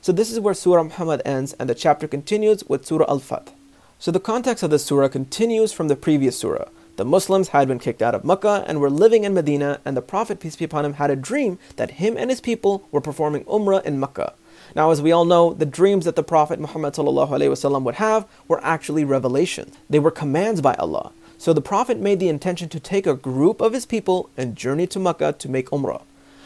So 0.03 0.13
this 0.13 0.31
is 0.31 0.39
where 0.39 0.53
Surah 0.53 0.83
Muhammad 0.83 1.23
ends 1.25 1.55
and 1.55 1.67
the 1.67 1.75
chapter 1.75 2.07
continues 2.07 2.63
with 2.65 2.85
Surah 2.85 3.07
Al-Fath. 3.09 3.55
So 3.99 4.11
the 4.11 4.21
context 4.21 4.63
of 4.63 4.69
the 4.69 4.79
surah 4.79 5.09
continues 5.09 5.73
from 5.73 5.89
the 5.89 5.97
previous 5.97 6.39
surah. 6.39 6.69
The 6.97 7.07
Muslims 7.07 7.49
had 7.49 7.69
been 7.69 7.79
kicked 7.79 8.03
out 8.03 8.15
of 8.15 8.23
Mecca 8.23 8.65
and 8.67 8.83
were 8.83 8.91
living 8.91 9.25
in 9.25 9.33
Medina, 9.33 9.81
and 9.83 9.97
the 9.97 10.03
Prophet, 10.03 10.41
peace 10.41 10.57
be 10.57 10.67
upon 10.67 10.85
him, 10.85 10.93
had 10.95 11.11
a 11.11 11.17
dream 11.17 11.59
that 11.77 11.93
him 11.93 12.19
and 12.19 12.29
his 12.29 12.43
people 12.43 12.87
were 12.91 13.01
performing 13.01 13.45
Umrah 13.47 13.83
in 13.83 13.99
Mecca. 13.99 14.35
Now, 14.75 14.91
as 14.91 15.03
we 15.03 15.13
all 15.13 15.25
know, 15.25 15.53
the 15.53 15.67
dreams 15.67 16.05
that 16.05 16.17
the 16.17 16.23
Prophet 16.23 16.59
Muhammad 16.59 16.97
would 16.97 17.95
have 17.97 18.27
were 18.49 18.65
actually 18.65 19.05
revelations. 19.05 19.77
They 19.91 19.99
were 19.99 20.11
commands 20.11 20.61
by 20.61 20.75
Allah. 20.75 21.13
So 21.39 21.53
the 21.53 21.61
Prophet 21.61 21.99
made 21.99 22.21
the 22.21 22.29
intention 22.29 22.69
to 22.69 22.81
take 22.81 23.07
a 23.07 23.15
group 23.15 23.61
of 23.61 23.73
his 23.73 23.85
people 23.85 24.31
and 24.37 24.57
journey 24.57 24.87
to 24.87 25.01
Mecca 25.01 25.33
to 25.35 25.49
make 25.49 25.71
Umrah. 25.71 26.03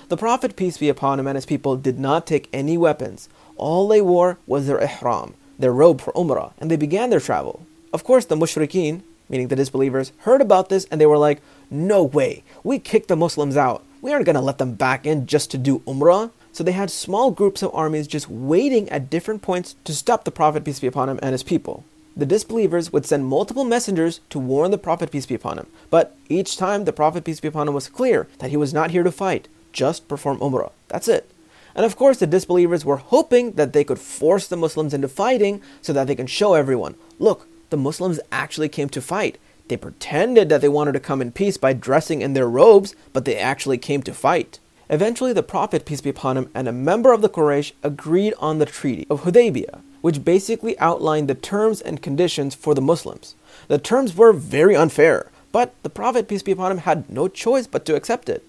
The 0.09 0.17
Prophet, 0.17 0.57
peace 0.57 0.79
be 0.79 0.89
upon 0.89 1.21
him, 1.21 1.27
and 1.27 1.37
his 1.37 1.47
people 1.47 1.77
did 1.77 1.99
not 1.99 2.27
take 2.27 2.49
any 2.53 2.79
weapons. 2.79 3.29
All 3.57 3.89
they 3.89 4.01
wore 4.01 4.39
was 4.47 4.67
their 4.67 4.79
ihram, 4.79 5.35
their 5.59 5.73
robe 5.73 6.01
for 6.01 6.13
Umrah, 6.13 6.53
and 6.59 6.71
they 6.71 6.77
began 6.77 7.11
their 7.11 7.21
travel. 7.21 7.67
Of 7.93 8.05
course, 8.05 8.25
the 8.25 8.37
mushrikeen, 8.37 9.03
meaning 9.29 9.49
the 9.49 9.57
disbelievers, 9.57 10.13
heard 10.19 10.41
about 10.41 10.69
this 10.69 10.85
and 10.91 11.01
they 11.01 11.07
were 11.07 11.19
like, 11.19 11.41
no 11.71 12.03
way, 12.03 12.45
we 12.63 12.79
kicked 12.79 13.09
the 13.09 13.17
Muslims 13.17 13.57
out. 13.57 13.85
We 14.01 14.13
aren't 14.13 14.27
going 14.27 14.37
to 14.37 14.41
let 14.41 14.59
them 14.59 14.75
back 14.75 15.07
in 15.07 15.27
just 15.27 15.51
to 15.51 15.59
do 15.59 15.81
Umrah. 15.81 16.31
So 16.57 16.65
they 16.65 16.73
had 16.73 16.91
small 16.91 17.33
groups 17.33 17.63
of 17.63 17.71
armies 17.75 18.07
just 18.07 18.31
waiting 18.31 18.89
at 18.89 19.11
different 19.11 19.43
points 19.43 19.77
to 19.85 19.95
stop 19.95 20.25
the 20.25 20.31
Prophet, 20.31 20.65
peace 20.65 20.81
be 20.81 20.87
upon 20.87 21.11
him, 21.11 21.19
and 21.21 21.33
his 21.33 21.43
people. 21.43 21.85
The 22.17 22.25
disbelievers 22.25 22.91
would 22.91 23.05
send 23.05 23.27
multiple 23.27 23.63
messengers 23.63 24.21
to 24.31 24.39
warn 24.39 24.71
the 24.71 24.79
Prophet, 24.79 25.11
peace 25.11 25.27
be 25.27 25.35
upon 25.35 25.59
him. 25.59 25.67
But 25.91 26.17
each 26.31 26.57
time 26.57 26.87
the 26.87 26.95
Prophet, 26.95 27.25
peace 27.25 27.41
be 27.41 27.49
upon 27.49 27.69
him, 27.69 27.75
was 27.75 27.91
clear 27.91 28.27
that 28.39 28.49
he 28.49 28.57
was 28.57 28.73
not 28.73 28.91
here 28.91 29.03
to 29.03 29.13
fight, 29.13 29.49
just 29.75 30.09
perform 30.09 30.39
Umrah. 30.39 30.73
That's 30.89 31.09
it. 31.09 31.31
And 31.75 31.85
of 31.85 31.95
course, 31.95 32.17
the 32.17 32.27
disbelievers 32.27 32.87
were 32.87 32.97
hoping 32.97 33.53
that 33.53 33.75
they 33.75 33.85
could 33.85 33.99
force 33.99 34.49
the 34.49 34.57
Muslims 34.57 34.95
into 34.95 35.09
fighting 35.09 35.61
so 35.83 35.93
that 35.93 36.07
they 36.07 36.15
can 36.15 36.27
show 36.27 36.55
everyone 36.55 36.95
look, 37.19 37.47
the 37.69 37.77
Muslims 37.77 38.19
actually 38.33 38.71
came 38.71 38.89
to 38.89 39.03
fight. 39.03 39.37
They 39.69 39.77
pretended 39.77 40.49
that 40.49 40.63
they 40.63 40.71
wanted 40.71 40.93
to 40.93 41.01
come 41.01 41.21
in 41.21 41.33
peace 41.33 41.59
by 41.59 41.75
dressing 41.75 42.23
in 42.23 42.33
their 42.33 42.49
robes, 42.49 42.97
but 43.13 43.27
they 43.27 43.37
actually 43.37 43.77
came 43.77 44.01
to 44.05 44.15
fight. 44.15 44.59
Eventually, 44.89 45.33
the 45.33 45.43
Prophet, 45.43 45.85
peace 45.85 46.01
be 46.01 46.11
upon 46.11 46.37
him, 46.37 46.51
and 46.55 46.69
a 46.69 46.73
member 46.73 47.13
of 47.13 47.21
the 47.21 47.29
Quraysh 47.29 47.73
agreed 47.83 48.35
on 48.39 48.59
the 48.59 48.67
Treaty 48.67 49.05
of 49.11 49.23
Hudaybiyah, 49.23 49.81
which 50.01 50.25
basically 50.25 50.79
outlined 50.79 51.29
the 51.29 51.35
terms 51.35 51.81
and 51.81 52.01
conditions 52.01 52.55
for 52.55 52.73
the 52.73 52.81
Muslims. 52.81 53.35
The 53.67 53.79
terms 53.79 54.17
were 54.17 54.33
very 54.33 54.77
unfair, 54.77 55.33
but 55.51 55.75
the 55.83 55.91
Prophet, 55.91 56.29
peace 56.29 56.43
be 56.43 56.53
upon 56.53 56.71
him, 56.71 56.79
had 56.79 57.11
no 57.11 57.27
choice 57.27 57.67
but 57.67 57.85
to 57.87 57.97
accept 57.97 58.29
it. 58.29 58.45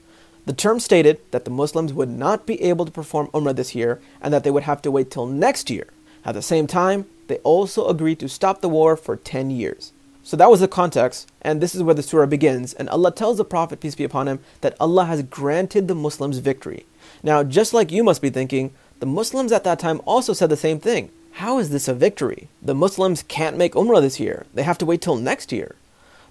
The 0.46 0.53
terms 0.53 0.86
stated 0.86 1.20
that 1.32 1.44
the 1.44 1.51
Muslims 1.51 1.91
would 1.91 2.10
not 2.10 2.46
be 2.46 2.62
able 2.62 2.86
to 2.86 2.91
perform 2.91 3.27
Umrah 3.34 3.56
this 3.56 3.74
year 3.74 4.00
and 4.22 4.34
that 4.34 4.44
they 4.44 4.51
would 4.51 4.63
have 4.63 4.82
to 4.84 4.91
wait 4.91 5.10
till 5.10 5.25
next 5.25 5.70
year. 5.70 5.88
At 6.24 6.36
the 6.36 6.41
same 6.41 6.67
time, 6.67 7.06
they 7.27 7.38
also 7.38 7.88
agreed 7.88 8.20
to 8.20 8.29
stop 8.29 8.62
the 8.62 8.70
war 8.70 8.96
for 8.96 9.15
10 9.15 9.50
years. 9.50 9.91
So 10.27 10.36
that 10.36 10.51
was 10.51 10.60
the 10.60 10.67
context, 10.67 11.31
and 11.41 11.62
this 11.62 11.74
is 11.74 11.81
where 11.81 11.96
the 11.96 12.03
surah 12.03 12.25
begins. 12.25 12.74
And 12.74 12.89
Allah 12.89 13.13
tells 13.13 13.38
the 13.38 13.46
Prophet, 13.46 13.79
peace 13.79 13.96
be 13.96 14.03
upon 14.03 14.27
him, 14.27 14.39
that 14.60 14.75
Allah 14.77 15.05
has 15.05 15.24
granted 15.24 15.88
the 15.88 15.96
Muslims 15.96 16.39
victory. 16.39 16.86
Now, 17.24 17.43
just 17.43 17.74
like 17.74 17.93
you 17.93 18.03
must 18.03 18.22
be 18.22 18.29
thinking, 18.29 18.74
the 19.00 19.05
Muslims 19.05 19.53
at 19.53 19.63
that 19.63 19.79
time 19.79 20.01
also 20.03 20.34
said 20.34 20.50
the 20.50 20.57
same 20.57 20.81
thing. 20.81 21.12
How 21.36 21.60
is 21.60 21.69
this 21.69 21.88
a 21.88 21.93
victory? 21.93 22.50
The 22.62 22.75
Muslims 22.75 23.24
can't 23.24 23.55
make 23.55 23.72
Umrah 23.72 24.01
this 24.01 24.19
year, 24.19 24.46
they 24.53 24.63
have 24.63 24.77
to 24.79 24.86
wait 24.86 25.00
till 25.01 25.15
next 25.15 25.53
year. 25.53 25.75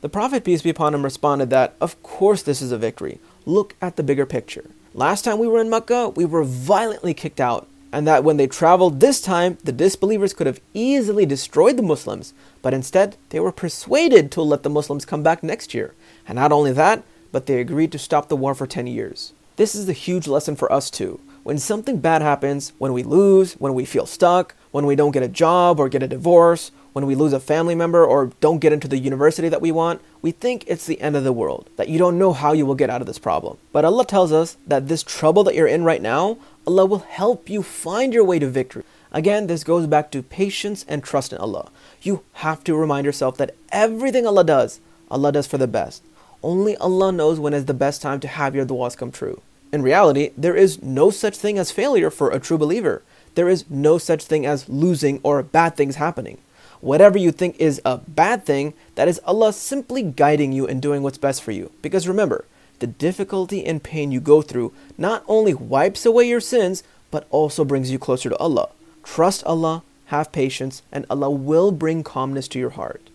The 0.03 0.11
Prophet, 0.11 0.45
peace 0.45 0.61
be 0.61 0.69
upon 0.69 0.93
him, 0.93 1.03
responded 1.03 1.49
that, 1.49 1.75
Of 1.81 2.03
course, 2.03 2.43
this 2.43 2.61
is 2.61 2.73
a 2.73 2.77
victory. 2.77 3.19
Look 3.47 3.77
at 3.81 3.97
the 3.97 4.03
bigger 4.03 4.27
picture. 4.27 4.69
Last 4.93 5.23
time 5.23 5.39
we 5.39 5.49
were 5.49 5.63
in 5.63 5.71
Mecca, 5.71 6.11
we 6.11 6.27
were 6.27 6.45
violently 6.45 7.15
kicked 7.15 7.41
out 7.41 7.67
and 7.93 8.07
that 8.07 8.25
when 8.25 8.37
they 8.37 8.47
traveled 8.47 9.01
this 9.01 9.21
time, 9.21 9.59
the 9.65 9.73
disbelievers 9.73 10.33
could 10.33 10.47
have 10.47 10.61
easily 10.75 11.25
destroyed 11.27 11.77
the 11.77 11.83
Muslims, 11.83 12.35
but 12.63 12.75
instead 12.75 13.17
they 13.31 13.41
were 13.41 13.53
persuaded 13.53 14.31
to 14.33 14.43
let 14.43 14.63
the 14.63 14.71
Muslims 14.71 15.05
come 15.05 15.23
back 15.23 15.43
next 15.43 15.75
year. 15.75 15.95
And 16.27 16.37
not 16.37 16.53
only 16.53 16.73
that, 16.73 17.03
but 17.33 17.47
they 17.47 17.61
agreed 17.61 17.93
to 17.93 17.99
stop 17.99 18.29
the 18.29 18.37
war 18.37 18.55
for 18.55 18.67
10 18.67 18.87
years. 18.87 19.33
This 19.57 19.75
is 19.75 19.89
a 19.89 19.95
huge 19.95 20.27
lesson 20.27 20.57
for 20.57 20.71
us 20.71 20.91
too. 20.91 21.21
When 21.43 21.59
something 21.59 21.99
bad 21.99 22.23
happens, 22.23 22.73
when 22.79 22.93
we 22.93 23.03
lose, 23.03 23.55
when 23.55 23.73
we 23.75 23.85
feel 23.85 24.05
stuck, 24.05 24.55
when 24.73 24.85
we 24.85 24.97
don't 24.97 25.13
get 25.13 25.23
a 25.23 25.29
job 25.29 25.79
or 25.79 25.89
get 25.89 26.03
a 26.03 26.09
divorce, 26.09 26.73
when 26.97 27.05
we 27.05 27.15
lose 27.15 27.35
a 27.35 27.39
family 27.39 27.75
member 27.75 28.03
or 28.03 28.33
don't 28.41 28.59
get 28.59 28.73
into 28.73 28.89
the 28.89 28.97
university 28.97 29.51
that 29.51 29.61
we 29.61 29.71
want, 29.71 30.01
we 30.23 30.31
think 30.31 30.65
it's 30.67 30.87
the 30.87 30.99
end 31.03 31.15
of 31.15 31.25
the 31.25 31.33
world, 31.33 31.69
that 31.77 31.91
you 31.91 31.99
don't 31.99 32.19
know 32.19 32.33
how 32.33 32.55
you 32.55 32.65
will 32.65 32.75
get 32.75 32.89
out 32.89 33.03
of 33.03 33.07
this 33.07 33.19
problem. 33.19 33.59
But 33.71 33.85
Allah 33.85 34.07
tells 34.07 34.33
us 34.33 34.57
that 34.67 34.89
this 34.89 35.03
trouble 35.03 35.45
that 35.45 35.55
you're 35.55 35.67
in 35.67 35.85
right 35.85 36.01
now, 36.01 36.39
Allah 36.67 36.87
will 36.87 37.01
help 37.01 37.51
you 37.51 37.63
find 37.63 38.15
your 38.15 38.25
way 38.25 38.39
to 38.39 38.49
victory. 38.49 38.83
Again, 39.13 39.47
this 39.47 39.63
goes 39.63 39.87
back 39.87 40.11
to 40.13 40.23
patience 40.23 40.87
and 40.89 41.05
trust 41.05 41.35
in 41.35 41.39
Allah. 41.39 41.69
You 42.01 42.23
have 42.33 42.65
to 42.65 42.75
remind 42.75 43.05
yourself 43.05 43.37
that 43.37 43.55
everything 43.71 44.27
Allah 44.27 44.45
does, 44.45 44.81
Allah 45.11 45.33
does 45.33 45.47
for 45.47 45.59
the 45.59 45.67
best. 45.67 46.03
Only 46.43 46.79
Allah 46.79 47.13
knows 47.13 47.39
when 47.39 47.53
is 47.53 47.67
the 47.67 47.75
best 47.75 48.01
time 48.01 48.21
to 48.21 48.29
have 48.29 48.55
your 48.55 48.65
du'as 48.65 48.97
come 48.97 49.13
true. 49.13 49.43
In 49.71 49.83
reality, 49.83 50.31
there 50.35 50.57
is 50.57 50.83
no 50.83 51.11
such 51.11 51.37
thing 51.37 51.59
as 51.59 51.71
failure 51.71 52.09
for 52.09 52.31
a 52.31 52.41
true 52.41 52.57
believer. 52.57 53.03
There 53.35 53.51
is 53.51 53.69
no 53.69 53.99
such 53.99 54.25
thing 54.25 54.47
as 54.47 54.67
losing 54.67 55.21
or 55.23 55.43
bad 55.43 55.77
things 55.77 55.97
happening. 55.97 56.39
Whatever 56.81 57.19
you 57.19 57.33
think 57.33 57.57
is 57.59 57.81
a 57.85 57.99
bad 57.99 58.45
thing, 58.45 58.75
that 58.95 59.09
is 59.09 59.21
Allah 59.25 59.53
simply 59.53 60.03
guiding 60.03 60.53
you 60.53 60.67
and 60.67 60.83
doing 60.83 61.03
what's 61.03 61.19
best 61.19 61.43
for 61.43 61.53
you. 61.53 61.71
Because 61.83 62.09
remember, 62.09 62.45
the 62.79 62.87
difficulty 62.87 63.65
and 63.65 63.83
pain 63.83 64.13
you 64.13 64.21
go 64.21 64.43
through 64.43 64.73
not 64.99 65.25
only 65.27 65.55
wipes 65.55 66.05
away 66.05 66.29
your 66.29 66.41
sins, 66.41 66.83
but 67.11 67.27
also 67.31 67.65
brings 67.65 67.91
you 67.91 67.99
closer 67.99 68.29
to 68.29 68.37
Allah. 68.37 68.69
Trust 69.03 69.45
Allah, 69.45 69.83
have 70.07 70.33
patience, 70.33 70.83
and 70.93 71.07
Allah 71.09 71.31
will 71.31 71.73
bring 71.73 72.03
calmness 72.03 72.49
to 72.49 72.59
your 72.59 72.71
heart. 72.71 73.09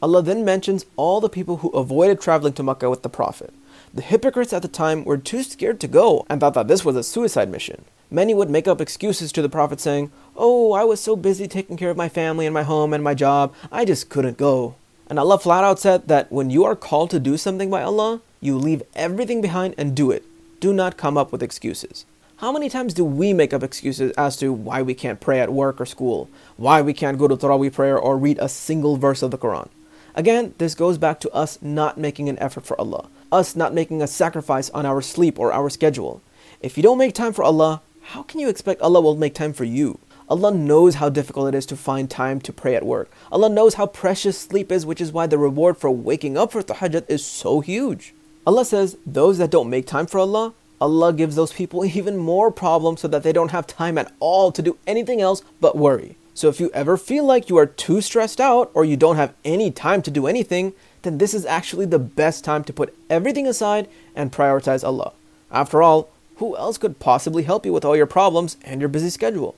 Allah 0.00 0.22
then 0.22 0.44
mentions 0.44 0.86
all 0.96 1.20
the 1.20 1.28
people 1.28 1.58
who 1.58 1.70
avoided 1.70 2.20
traveling 2.20 2.52
to 2.54 2.62
Mecca 2.62 2.88
with 2.88 3.02
the 3.02 3.08
Prophet. 3.08 3.52
The 3.92 4.02
hypocrites 4.02 4.52
at 4.52 4.62
the 4.62 4.68
time 4.68 5.04
were 5.04 5.18
too 5.18 5.42
scared 5.42 5.80
to 5.80 5.88
go 5.88 6.24
and 6.28 6.40
thought 6.40 6.54
that 6.54 6.68
this 6.68 6.84
was 6.84 6.94
a 6.94 7.02
suicide 7.02 7.50
mission. 7.50 7.84
Many 8.10 8.32
would 8.32 8.48
make 8.48 8.66
up 8.66 8.80
excuses 8.80 9.32
to 9.32 9.42
the 9.42 9.50
Prophet 9.50 9.80
saying, 9.80 10.10
Oh, 10.34 10.72
I 10.72 10.82
was 10.84 10.98
so 11.00 11.14
busy 11.14 11.46
taking 11.46 11.76
care 11.76 11.90
of 11.90 11.96
my 11.96 12.08
family 12.08 12.46
and 12.46 12.54
my 12.54 12.62
home 12.62 12.94
and 12.94 13.04
my 13.04 13.12
job, 13.12 13.52
I 13.70 13.84
just 13.84 14.08
couldn't 14.08 14.38
go. 14.38 14.76
And 15.10 15.18
Allah 15.18 15.38
flat 15.38 15.62
out 15.62 15.78
said 15.78 16.08
that 16.08 16.32
when 16.32 16.48
you 16.48 16.64
are 16.64 16.76
called 16.76 17.10
to 17.10 17.20
do 17.20 17.36
something 17.36 17.70
by 17.70 17.82
Allah, 17.82 18.22
you 18.40 18.56
leave 18.56 18.82
everything 18.94 19.42
behind 19.42 19.74
and 19.76 19.94
do 19.94 20.10
it. 20.10 20.24
Do 20.60 20.72
not 20.72 20.96
come 20.96 21.18
up 21.18 21.32
with 21.32 21.42
excuses. 21.42 22.06
How 22.36 22.52
many 22.52 22.68
times 22.70 22.94
do 22.94 23.04
we 23.04 23.32
make 23.32 23.52
up 23.52 23.62
excuses 23.62 24.12
as 24.12 24.36
to 24.36 24.52
why 24.52 24.80
we 24.80 24.94
can't 24.94 25.20
pray 25.20 25.40
at 25.40 25.52
work 25.52 25.80
or 25.80 25.86
school, 25.86 26.30
why 26.56 26.80
we 26.80 26.92
can't 26.94 27.18
go 27.18 27.28
to 27.28 27.36
Taraweeh 27.36 27.72
prayer 27.72 27.98
or 27.98 28.16
read 28.16 28.38
a 28.38 28.48
single 28.48 28.96
verse 28.96 29.22
of 29.22 29.32
the 29.32 29.38
Quran? 29.38 29.68
Again, 30.14 30.54
this 30.58 30.74
goes 30.74 30.98
back 30.98 31.20
to 31.20 31.30
us 31.32 31.58
not 31.60 31.98
making 31.98 32.28
an 32.28 32.38
effort 32.38 32.64
for 32.64 32.80
Allah, 32.80 33.08
us 33.30 33.54
not 33.54 33.74
making 33.74 34.00
a 34.00 34.06
sacrifice 34.06 34.70
on 34.70 34.86
our 34.86 35.02
sleep 35.02 35.38
or 35.38 35.52
our 35.52 35.68
schedule. 35.68 36.22
If 36.60 36.76
you 36.76 36.82
don't 36.82 36.98
make 36.98 37.14
time 37.14 37.32
for 37.32 37.44
Allah, 37.44 37.82
how 38.12 38.22
can 38.22 38.40
you 38.40 38.48
expect 38.48 38.80
Allah 38.80 39.02
will 39.02 39.16
make 39.16 39.34
time 39.34 39.52
for 39.52 39.64
you? 39.64 39.98
Allah 40.30 40.50
knows 40.50 40.94
how 40.94 41.10
difficult 41.10 41.48
it 41.48 41.54
is 41.54 41.66
to 41.66 41.76
find 41.76 42.10
time 42.10 42.40
to 42.40 42.54
pray 42.54 42.74
at 42.74 42.86
work. 42.86 43.10
Allah 43.30 43.50
knows 43.50 43.74
how 43.74 43.86
precious 43.86 44.38
sleep 44.38 44.72
is, 44.72 44.86
which 44.86 45.02
is 45.02 45.12
why 45.12 45.26
the 45.26 45.36
reward 45.36 45.76
for 45.76 45.90
waking 45.90 46.38
up 46.38 46.52
for 46.52 46.62
tahajjud 46.62 47.04
is 47.06 47.22
so 47.22 47.60
huge. 47.60 48.14
Allah 48.46 48.64
says, 48.64 48.96
those 49.04 49.36
that 49.36 49.50
don't 49.50 49.68
make 49.68 49.86
time 49.86 50.06
for 50.06 50.20
Allah, 50.20 50.54
Allah 50.80 51.12
gives 51.12 51.36
those 51.36 51.52
people 51.52 51.84
even 51.98 52.16
more 52.16 52.50
problems 52.50 53.02
so 53.02 53.08
that 53.08 53.24
they 53.24 53.32
don't 53.32 53.50
have 53.50 53.66
time 53.66 53.98
at 53.98 54.10
all 54.20 54.52
to 54.52 54.62
do 54.62 54.78
anything 54.86 55.20
else 55.20 55.42
but 55.60 55.76
worry. 55.76 56.16
So 56.32 56.48
if 56.48 56.60
you 56.60 56.70
ever 56.72 56.96
feel 56.96 57.24
like 57.24 57.50
you 57.50 57.58
are 57.58 57.66
too 57.66 58.00
stressed 58.00 58.40
out 58.40 58.70
or 58.72 58.86
you 58.86 58.96
don't 58.96 59.16
have 59.16 59.34
any 59.44 59.70
time 59.70 60.00
to 60.00 60.10
do 60.10 60.26
anything, 60.26 60.72
then 61.02 61.18
this 61.18 61.34
is 61.34 61.44
actually 61.44 61.84
the 61.84 61.98
best 61.98 62.42
time 62.42 62.64
to 62.64 62.72
put 62.72 62.96
everything 63.10 63.46
aside 63.46 63.86
and 64.16 64.32
prioritize 64.32 64.82
Allah. 64.82 65.12
After 65.50 65.82
all, 65.82 66.08
who 66.38 66.56
else 66.56 66.78
could 66.78 66.98
possibly 66.98 67.42
help 67.42 67.66
you 67.66 67.72
with 67.72 67.84
all 67.84 67.96
your 67.96 68.06
problems 68.06 68.56
and 68.64 68.80
your 68.80 68.88
busy 68.88 69.10
schedule? 69.10 69.54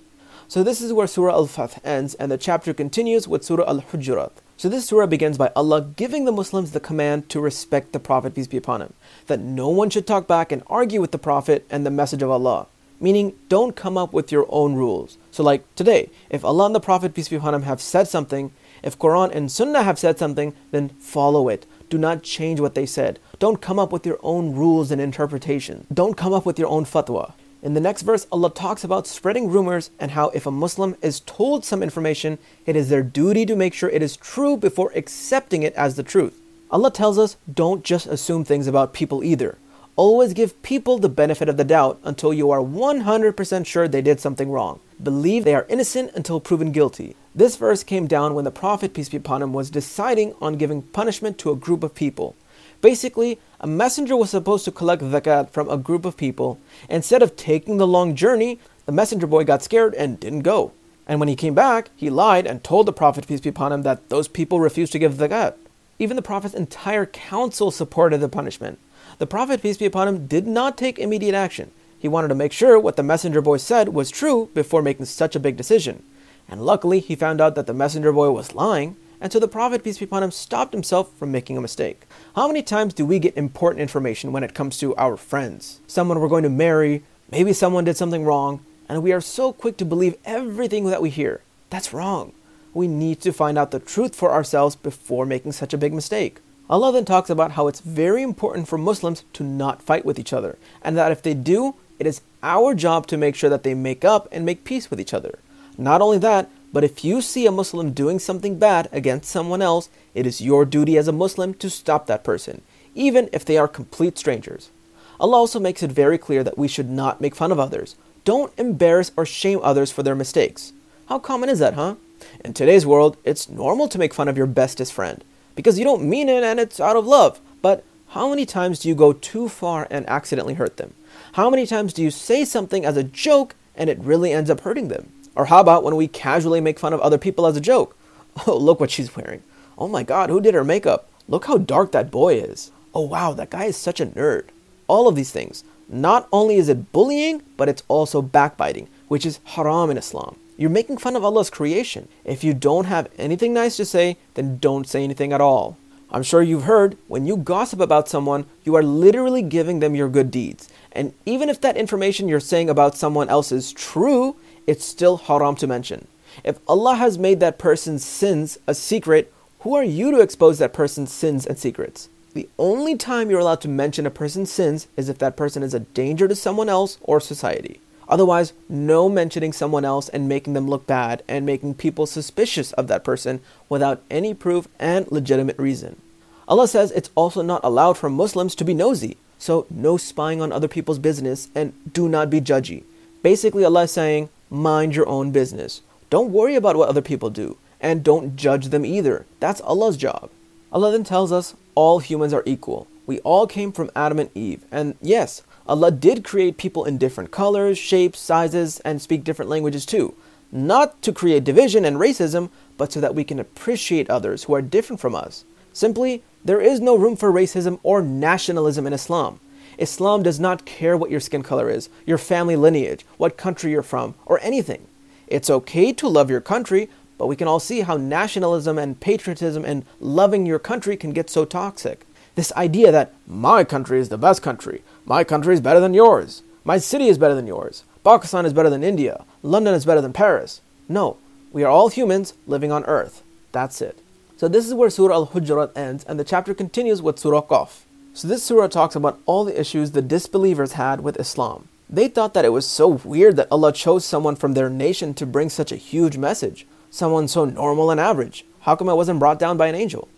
So 0.48 0.62
this 0.62 0.80
is 0.80 0.92
where 0.92 1.06
Surah 1.06 1.32
Al-Fath 1.32 1.84
ends 1.86 2.14
and 2.14 2.30
the 2.30 2.36
chapter 2.36 2.74
continues 2.74 3.28
with 3.28 3.44
Surah 3.44 3.68
Al-Hujurat. 3.68 4.32
So 4.56 4.68
this 4.68 4.86
surah 4.86 5.06
begins 5.06 5.38
by 5.38 5.50
Allah 5.56 5.80
giving 5.96 6.26
the 6.26 6.32
Muslims 6.32 6.72
the 6.72 6.80
command 6.80 7.30
to 7.30 7.40
respect 7.40 7.92
the 7.92 7.98
Prophet, 7.98 8.34
peace 8.34 8.46
be 8.46 8.58
upon 8.58 8.82
him, 8.82 8.92
that 9.26 9.40
no 9.40 9.70
one 9.70 9.88
should 9.88 10.06
talk 10.06 10.26
back 10.26 10.52
and 10.52 10.62
argue 10.66 11.00
with 11.00 11.12
the 11.12 11.18
Prophet 11.18 11.66
and 11.70 11.86
the 11.86 11.90
message 11.90 12.20
of 12.20 12.30
Allah. 12.30 12.66
Meaning, 13.00 13.32
don't 13.48 13.74
come 13.74 13.96
up 13.96 14.12
with 14.12 14.30
your 14.30 14.44
own 14.50 14.74
rules. 14.74 15.16
So, 15.30 15.42
like 15.42 15.64
today, 15.76 16.10
if 16.28 16.44
Allah 16.44 16.66
and 16.66 16.74
the 16.74 16.80
Prophet, 16.80 17.14
peace 17.14 17.30
be 17.30 17.36
upon 17.36 17.54
him, 17.54 17.62
have 17.62 17.80
said 17.80 18.06
something, 18.06 18.52
if 18.82 18.98
Quran 18.98 19.34
and 19.34 19.50
Sunnah 19.50 19.82
have 19.82 19.98
said 19.98 20.18
something, 20.18 20.54
then 20.72 20.90
follow 20.90 21.48
it. 21.48 21.64
Do 21.88 21.96
not 21.96 22.22
change 22.22 22.60
what 22.60 22.74
they 22.74 22.84
said. 22.84 23.18
Don't 23.40 23.62
come 23.62 23.78
up 23.78 23.90
with 23.90 24.04
your 24.04 24.18
own 24.22 24.52
rules 24.52 24.90
and 24.90 25.00
interpretation. 25.00 25.86
Don't 25.90 26.14
come 26.14 26.34
up 26.34 26.44
with 26.44 26.58
your 26.58 26.68
own 26.68 26.84
fatwa. 26.84 27.32
In 27.62 27.72
the 27.72 27.80
next 27.80 28.02
verse, 28.02 28.26
Allah 28.30 28.50
talks 28.50 28.84
about 28.84 29.06
spreading 29.06 29.48
rumors 29.48 29.88
and 29.98 30.10
how 30.10 30.28
if 30.34 30.44
a 30.44 30.50
Muslim 30.50 30.94
is 31.00 31.20
told 31.20 31.64
some 31.64 31.82
information, 31.82 32.36
it 32.66 32.76
is 32.76 32.90
their 32.90 33.02
duty 33.02 33.46
to 33.46 33.56
make 33.56 33.72
sure 33.72 33.88
it 33.88 34.02
is 34.02 34.18
true 34.18 34.58
before 34.58 34.92
accepting 34.94 35.62
it 35.62 35.72
as 35.72 35.96
the 35.96 36.02
truth. 36.02 36.38
Allah 36.70 36.90
tells 36.90 37.18
us 37.18 37.38
don't 37.50 37.82
just 37.82 38.06
assume 38.06 38.44
things 38.44 38.66
about 38.66 38.92
people 38.92 39.24
either. 39.24 39.56
Always 39.96 40.34
give 40.34 40.60
people 40.60 40.98
the 40.98 41.08
benefit 41.08 41.48
of 41.48 41.56
the 41.56 41.64
doubt 41.64 41.98
until 42.04 42.34
you 42.34 42.50
are 42.50 42.60
100% 42.60 43.66
sure 43.66 43.88
they 43.88 44.02
did 44.02 44.20
something 44.20 44.50
wrong. 44.50 44.80
Believe 45.02 45.44
they 45.44 45.54
are 45.54 45.64
innocent 45.70 46.12
until 46.14 46.40
proven 46.40 46.72
guilty. 46.72 47.16
This 47.34 47.56
verse 47.56 47.84
came 47.84 48.06
down 48.06 48.34
when 48.34 48.44
the 48.44 48.50
Prophet, 48.50 48.92
peace 48.92 49.08
be 49.08 49.16
upon 49.16 49.40
him, 49.40 49.54
was 49.54 49.70
deciding 49.70 50.34
on 50.42 50.58
giving 50.58 50.82
punishment 50.82 51.38
to 51.38 51.50
a 51.50 51.56
group 51.56 51.82
of 51.82 51.94
people. 51.94 52.36
Basically, 52.80 53.38
a 53.60 53.66
messenger 53.66 54.16
was 54.16 54.30
supposed 54.30 54.64
to 54.64 54.72
collect 54.72 55.02
zakat 55.02 55.50
from 55.50 55.68
a 55.68 55.76
group 55.76 56.04
of 56.04 56.16
people. 56.16 56.58
Instead 56.88 57.22
of 57.22 57.36
taking 57.36 57.76
the 57.76 57.86
long 57.86 58.14
journey, 58.14 58.58
the 58.86 58.92
messenger 58.92 59.26
boy 59.26 59.44
got 59.44 59.62
scared 59.62 59.94
and 59.94 60.18
didn't 60.18 60.40
go. 60.40 60.72
And 61.06 61.20
when 61.20 61.28
he 61.28 61.36
came 61.36 61.54
back, 61.54 61.90
he 61.96 62.08
lied 62.08 62.46
and 62.46 62.62
told 62.62 62.86
the 62.86 62.92
Prophet, 62.92 63.26
peace 63.26 63.40
be 63.40 63.50
upon 63.50 63.72
him, 63.72 63.82
that 63.82 64.08
those 64.08 64.28
people 64.28 64.60
refused 64.60 64.92
to 64.92 64.98
give 64.98 65.14
zakat. 65.14 65.54
Even 65.98 66.16
the 66.16 66.22
Prophet's 66.22 66.54
entire 66.54 67.04
council 67.04 67.70
supported 67.70 68.18
the 68.18 68.28
punishment. 68.28 68.78
The 69.18 69.26
Prophet, 69.26 69.60
peace 69.60 69.76
be 69.76 69.84
upon 69.86 70.08
him, 70.08 70.26
did 70.26 70.46
not 70.46 70.78
take 70.78 70.98
immediate 70.98 71.34
action. 71.34 71.72
He 71.98 72.08
wanted 72.08 72.28
to 72.28 72.34
make 72.34 72.52
sure 72.52 72.78
what 72.78 72.96
the 72.96 73.02
messenger 73.02 73.42
boy 73.42 73.58
said 73.58 73.90
was 73.90 74.10
true 74.10 74.48
before 74.54 74.80
making 74.80 75.04
such 75.04 75.36
a 75.36 75.40
big 75.40 75.58
decision. 75.58 76.02
And 76.48 76.64
luckily, 76.64 77.00
he 77.00 77.14
found 77.14 77.40
out 77.40 77.54
that 77.56 77.66
the 77.66 77.74
messenger 77.74 78.12
boy 78.12 78.30
was 78.30 78.54
lying, 78.54 78.96
and 79.20 79.32
so 79.32 79.38
the 79.38 79.48
Prophet, 79.48 79.84
peace 79.84 79.98
be 79.98 80.06
upon 80.06 80.22
him, 80.22 80.30
stopped 80.30 80.72
himself 80.72 81.12
from 81.16 81.30
making 81.30 81.56
a 81.58 81.60
mistake. 81.60 82.06
How 82.34 82.46
many 82.46 82.62
times 82.62 82.94
do 82.94 83.04
we 83.04 83.18
get 83.18 83.36
important 83.36 83.82
information 83.82 84.32
when 84.32 84.42
it 84.42 84.54
comes 84.54 84.78
to 84.78 84.96
our 84.96 85.16
friends? 85.16 85.80
Someone 85.86 86.20
we're 86.20 86.28
going 86.28 86.42
to 86.44 86.50
marry, 86.50 87.02
maybe 87.30 87.52
someone 87.52 87.84
did 87.84 87.96
something 87.96 88.24
wrong, 88.24 88.64
and 88.88 89.02
we 89.02 89.12
are 89.12 89.20
so 89.20 89.52
quick 89.52 89.76
to 89.76 89.84
believe 89.84 90.16
everything 90.24 90.86
that 90.86 91.02
we 91.02 91.10
hear. 91.10 91.42
That's 91.68 91.92
wrong. 91.92 92.32
We 92.72 92.88
need 92.88 93.20
to 93.20 93.32
find 93.32 93.58
out 93.58 93.72
the 93.72 93.78
truth 93.78 94.14
for 94.14 94.32
ourselves 94.32 94.74
before 94.74 95.26
making 95.26 95.52
such 95.52 95.74
a 95.74 95.78
big 95.78 95.92
mistake. 95.92 96.38
Allah 96.70 96.92
then 96.92 97.04
talks 97.04 97.28
about 97.28 97.52
how 97.52 97.66
it's 97.66 97.80
very 97.80 98.22
important 98.22 98.68
for 98.68 98.78
Muslims 98.78 99.24
to 99.32 99.42
not 99.42 99.82
fight 99.82 100.04
with 100.04 100.18
each 100.18 100.32
other, 100.32 100.56
and 100.82 100.96
that 100.96 101.12
if 101.12 101.20
they 101.20 101.34
do, 101.34 101.74
it 101.98 102.06
is 102.06 102.22
our 102.42 102.74
job 102.74 103.06
to 103.08 103.16
make 103.16 103.34
sure 103.34 103.50
that 103.50 103.64
they 103.64 103.74
make 103.74 104.04
up 104.04 104.28
and 104.32 104.46
make 104.46 104.64
peace 104.64 104.88
with 104.88 105.00
each 105.00 105.12
other. 105.12 105.40
Not 105.76 106.00
only 106.00 106.18
that, 106.18 106.48
but 106.72 106.84
if 106.84 107.04
you 107.04 107.20
see 107.20 107.46
a 107.46 107.50
Muslim 107.52 107.92
doing 107.92 108.18
something 108.18 108.58
bad 108.58 108.88
against 108.92 109.30
someone 109.30 109.62
else, 109.62 109.88
it 110.14 110.26
is 110.26 110.40
your 110.40 110.64
duty 110.64 110.96
as 110.96 111.08
a 111.08 111.12
Muslim 111.12 111.54
to 111.54 111.70
stop 111.70 112.06
that 112.06 112.24
person, 112.24 112.62
even 112.94 113.28
if 113.32 113.44
they 113.44 113.58
are 113.58 113.68
complete 113.68 114.18
strangers. 114.18 114.70
Allah 115.18 115.36
also 115.36 115.60
makes 115.60 115.82
it 115.82 115.92
very 115.92 116.16
clear 116.16 116.42
that 116.44 116.56
we 116.56 116.68
should 116.68 116.88
not 116.88 117.20
make 117.20 117.34
fun 117.34 117.52
of 117.52 117.58
others. 117.58 117.96
Don't 118.24 118.52
embarrass 118.58 119.12
or 119.16 119.26
shame 119.26 119.60
others 119.62 119.90
for 119.90 120.02
their 120.02 120.14
mistakes. 120.14 120.72
How 121.08 121.18
common 121.18 121.48
is 121.48 121.58
that, 121.58 121.74
huh? 121.74 121.96
In 122.44 122.54
today's 122.54 122.86
world, 122.86 123.16
it's 123.24 123.48
normal 123.48 123.88
to 123.88 123.98
make 123.98 124.14
fun 124.14 124.28
of 124.28 124.36
your 124.36 124.46
bestest 124.46 124.92
friend 124.92 125.24
because 125.54 125.78
you 125.78 125.84
don't 125.84 126.04
mean 126.04 126.28
it 126.28 126.44
and 126.44 126.60
it's 126.60 126.80
out 126.80 126.96
of 126.96 127.06
love. 127.06 127.40
But 127.60 127.84
how 128.08 128.30
many 128.30 128.46
times 128.46 128.78
do 128.80 128.88
you 128.88 128.94
go 128.94 129.12
too 129.12 129.48
far 129.48 129.86
and 129.90 130.08
accidentally 130.08 130.54
hurt 130.54 130.76
them? 130.76 130.94
How 131.34 131.50
many 131.50 131.66
times 131.66 131.92
do 131.92 132.02
you 132.02 132.10
say 132.10 132.44
something 132.44 132.84
as 132.84 132.96
a 132.96 133.04
joke 133.04 133.54
and 133.74 133.90
it 133.90 133.98
really 133.98 134.32
ends 134.32 134.50
up 134.50 134.60
hurting 134.60 134.88
them? 134.88 135.12
Or 135.34 135.46
how 135.46 135.60
about 135.60 135.84
when 135.84 135.96
we 135.96 136.08
casually 136.08 136.60
make 136.60 136.78
fun 136.78 136.92
of 136.92 137.00
other 137.00 137.18
people 137.18 137.46
as 137.46 137.56
a 137.56 137.60
joke? 137.60 137.96
Oh, 138.46 138.56
look 138.56 138.78
what 138.78 138.92
she's 138.92 139.14
wearing. 139.16 139.42
Oh 139.76 139.88
my 139.88 140.02
god, 140.04 140.30
who 140.30 140.40
did 140.40 140.54
her 140.54 140.62
makeup? 140.64 141.10
Look 141.28 141.46
how 141.46 141.58
dark 141.58 141.90
that 141.92 142.10
boy 142.10 142.34
is. 142.34 142.70
Oh 142.94 143.02
wow, 143.02 143.32
that 143.32 143.50
guy 143.50 143.64
is 143.64 143.76
such 143.76 144.00
a 144.00 144.06
nerd. 144.06 144.44
All 144.86 145.08
of 145.08 145.16
these 145.16 145.32
things. 145.32 145.64
Not 145.88 146.28
only 146.32 146.56
is 146.56 146.68
it 146.68 146.92
bullying, 146.92 147.42
but 147.56 147.68
it's 147.68 147.82
also 147.88 148.22
backbiting, 148.22 148.88
which 149.08 149.26
is 149.26 149.40
haram 149.44 149.90
in 149.90 149.98
Islam. 149.98 150.36
You're 150.56 150.70
making 150.70 150.98
fun 150.98 151.16
of 151.16 151.24
Allah's 151.24 151.50
creation. 151.50 152.06
If 152.24 152.44
you 152.44 152.54
don't 152.54 152.84
have 152.84 153.08
anything 153.18 153.52
nice 153.52 153.76
to 153.78 153.84
say, 153.84 154.16
then 154.34 154.58
don't 154.58 154.86
say 154.86 155.02
anything 155.02 155.32
at 155.32 155.40
all. 155.40 155.76
I'm 156.12 156.22
sure 156.22 156.42
you've 156.42 156.64
heard 156.64 156.98
when 157.08 157.26
you 157.26 157.36
gossip 157.36 157.80
about 157.80 158.08
someone, 158.08 158.46
you 158.64 158.74
are 158.74 158.82
literally 158.82 159.42
giving 159.42 159.80
them 159.80 159.94
your 159.94 160.08
good 160.08 160.30
deeds. 160.30 160.68
And 160.92 161.14
even 161.24 161.48
if 161.48 161.60
that 161.60 161.76
information 161.76 162.28
you're 162.28 162.40
saying 162.40 162.68
about 162.68 162.96
someone 162.96 163.28
else 163.28 163.52
is 163.52 163.72
true, 163.72 164.36
it's 164.66 164.84
still 164.84 165.16
haram 165.16 165.56
to 165.56 165.66
mention. 165.66 166.06
If 166.44 166.58
Allah 166.68 166.94
has 166.94 167.18
made 167.18 167.40
that 167.40 167.58
person's 167.58 168.04
sins 168.04 168.58
a 168.66 168.74
secret, 168.74 169.32
who 169.60 169.74
are 169.74 169.84
you 169.84 170.10
to 170.10 170.20
expose 170.20 170.58
that 170.58 170.72
person's 170.72 171.12
sins 171.12 171.46
and 171.46 171.58
secrets? 171.58 172.08
The 172.32 172.48
only 172.58 172.96
time 172.96 173.28
you're 173.28 173.40
allowed 173.40 173.60
to 173.62 173.68
mention 173.68 174.06
a 174.06 174.10
person's 174.10 174.52
sins 174.52 174.86
is 174.96 175.08
if 175.08 175.18
that 175.18 175.36
person 175.36 175.62
is 175.62 175.74
a 175.74 175.80
danger 175.80 176.28
to 176.28 176.34
someone 176.36 176.68
else 176.68 176.98
or 177.02 177.20
society. 177.20 177.80
Otherwise, 178.08 178.52
no 178.68 179.08
mentioning 179.08 179.52
someone 179.52 179.84
else 179.84 180.08
and 180.08 180.28
making 180.28 180.52
them 180.52 180.68
look 180.68 180.86
bad 180.86 181.22
and 181.28 181.46
making 181.46 181.74
people 181.74 182.06
suspicious 182.06 182.72
of 182.72 182.88
that 182.88 183.04
person 183.04 183.40
without 183.68 184.02
any 184.10 184.34
proof 184.34 184.66
and 184.78 185.10
legitimate 185.12 185.58
reason. 185.58 186.00
Allah 186.48 186.66
says 186.66 186.90
it's 186.90 187.10
also 187.14 187.42
not 187.42 187.60
allowed 187.62 187.96
for 187.96 188.10
Muslims 188.10 188.56
to 188.56 188.64
be 188.64 188.74
nosy, 188.74 189.16
so 189.38 189.66
no 189.70 189.96
spying 189.96 190.42
on 190.42 190.52
other 190.52 190.66
people's 190.66 190.98
business 190.98 191.48
and 191.54 191.72
do 191.92 192.08
not 192.08 192.30
be 192.30 192.40
judgy. 192.40 192.82
Basically, 193.22 193.64
Allah 193.64 193.84
is 193.84 193.92
saying, 193.92 194.28
mind 194.50 194.94
your 194.94 195.08
own 195.08 195.30
business. 195.30 195.80
Don't 196.10 196.32
worry 196.32 196.56
about 196.56 196.76
what 196.76 196.88
other 196.88 197.00
people 197.00 197.30
do, 197.30 197.56
and 197.80 198.04
don't 198.04 198.36
judge 198.36 198.66
them 198.66 198.84
either. 198.84 199.24
That's 199.38 199.60
Allah's 199.60 199.96
job. 199.96 200.30
Allah 200.72 200.92
then 200.92 201.04
tells 201.04 201.32
us 201.32 201.54
all 201.74 202.00
humans 202.00 202.32
are 202.32 202.42
equal. 202.44 202.88
We 203.06 203.20
all 203.20 203.46
came 203.46 203.72
from 203.72 203.90
Adam 203.96 204.18
and 204.18 204.30
Eve, 204.34 204.64
and 204.70 204.96
yes, 205.00 205.42
Allah 205.66 205.92
did 205.92 206.24
create 206.24 206.56
people 206.56 206.84
in 206.84 206.98
different 206.98 207.30
colors, 207.30 207.78
shapes, 207.78 208.18
sizes, 208.18 208.80
and 208.80 209.00
speak 209.00 209.22
different 209.22 209.50
languages 209.50 209.86
too. 209.86 210.14
Not 210.50 211.00
to 211.02 211.12
create 211.12 211.44
division 211.44 211.84
and 211.84 211.96
racism, 211.96 212.50
but 212.76 212.92
so 212.92 213.00
that 213.00 213.14
we 213.14 213.22
can 213.22 213.38
appreciate 213.38 214.10
others 214.10 214.44
who 214.44 214.54
are 214.54 214.62
different 214.62 215.00
from 215.00 215.14
us. 215.14 215.44
Simply, 215.72 216.24
there 216.44 216.60
is 216.60 216.80
no 216.80 216.96
room 216.96 217.14
for 217.14 217.30
racism 217.30 217.78
or 217.82 218.02
nationalism 218.02 218.86
in 218.86 218.92
Islam. 218.92 219.38
Islam 219.80 220.22
does 220.22 220.38
not 220.38 220.66
care 220.66 220.96
what 220.96 221.10
your 221.10 221.20
skin 221.20 221.42
color 221.42 221.70
is, 221.70 221.88
your 222.04 222.18
family 222.18 222.54
lineage, 222.54 223.04
what 223.16 223.38
country 223.38 223.72
you're 223.72 223.82
from, 223.82 224.14
or 224.26 224.38
anything. 224.42 224.86
It's 225.26 225.48
okay 225.50 225.92
to 225.94 226.06
love 226.06 226.30
your 226.30 226.42
country, 226.42 226.90
but 227.16 227.26
we 227.26 227.36
can 227.36 227.48
all 227.48 227.60
see 227.60 227.80
how 227.80 227.96
nationalism 227.96 228.78
and 228.78 229.00
patriotism 229.00 229.64
and 229.64 229.84
loving 229.98 230.44
your 230.44 230.58
country 230.58 230.96
can 230.96 231.12
get 231.12 231.30
so 231.30 231.44
toxic. 231.44 232.06
This 232.34 232.52
idea 232.52 232.92
that 232.92 233.12
my 233.26 233.64
country 233.64 233.98
is 233.98 234.10
the 234.10 234.18
best 234.18 234.42
country, 234.42 234.82
my 235.04 235.24
country 235.24 235.54
is 235.54 235.60
better 235.60 235.80
than 235.80 235.94
yours, 235.94 236.42
my 236.62 236.78
city 236.78 237.08
is 237.08 237.18
better 237.18 237.34
than 237.34 237.46
yours, 237.46 237.84
Pakistan 238.04 238.46
is 238.46 238.52
better 238.52 238.70
than 238.70 238.84
India, 238.84 239.24
London 239.42 239.74
is 239.74 239.84
better 239.84 240.00
than 240.00 240.12
Paris. 240.12 240.60
No, 240.88 241.16
we 241.52 241.64
are 241.64 241.70
all 241.70 241.88
humans 241.88 242.34
living 242.46 242.70
on 242.70 242.84
earth. 242.84 243.22
That's 243.52 243.80
it. 243.80 243.98
So 244.36 244.46
this 244.46 244.66
is 244.66 244.74
where 244.74 244.90
Surah 244.90 245.14
Al-Hujurat 245.14 245.76
ends 245.76 246.04
and 246.04 246.18
the 246.18 246.24
chapter 246.24 246.54
continues 246.54 247.02
with 247.02 247.18
Surah 247.18 247.42
Qaf. 247.42 247.80
So 248.12 248.26
this 248.26 248.42
surah 248.42 248.66
talks 248.66 248.96
about 248.96 249.20
all 249.24 249.44
the 249.44 249.58
issues 249.58 249.92
the 249.92 250.02
disbelievers 250.02 250.72
had 250.72 251.00
with 251.00 251.18
Islam. 251.20 251.68
They 251.88 252.08
thought 252.08 252.34
that 252.34 252.44
it 252.44 252.52
was 252.52 252.66
so 252.66 252.88
weird 252.88 253.36
that 253.36 253.48
Allah 253.50 253.72
chose 253.72 254.04
someone 254.04 254.36
from 254.36 254.54
their 254.54 254.68
nation 254.68 255.14
to 255.14 255.26
bring 255.26 255.48
such 255.48 255.72
a 255.72 255.76
huge 255.76 256.16
message. 256.16 256.66
Someone 256.90 257.28
so 257.28 257.44
normal 257.44 257.90
and 257.90 258.00
average. 258.00 258.44
How 258.60 258.76
come 258.76 258.88
it 258.88 258.94
wasn't 258.94 259.20
brought 259.20 259.38
down 259.38 259.56
by 259.56 259.68
an 259.68 259.74
angel? 259.74 260.08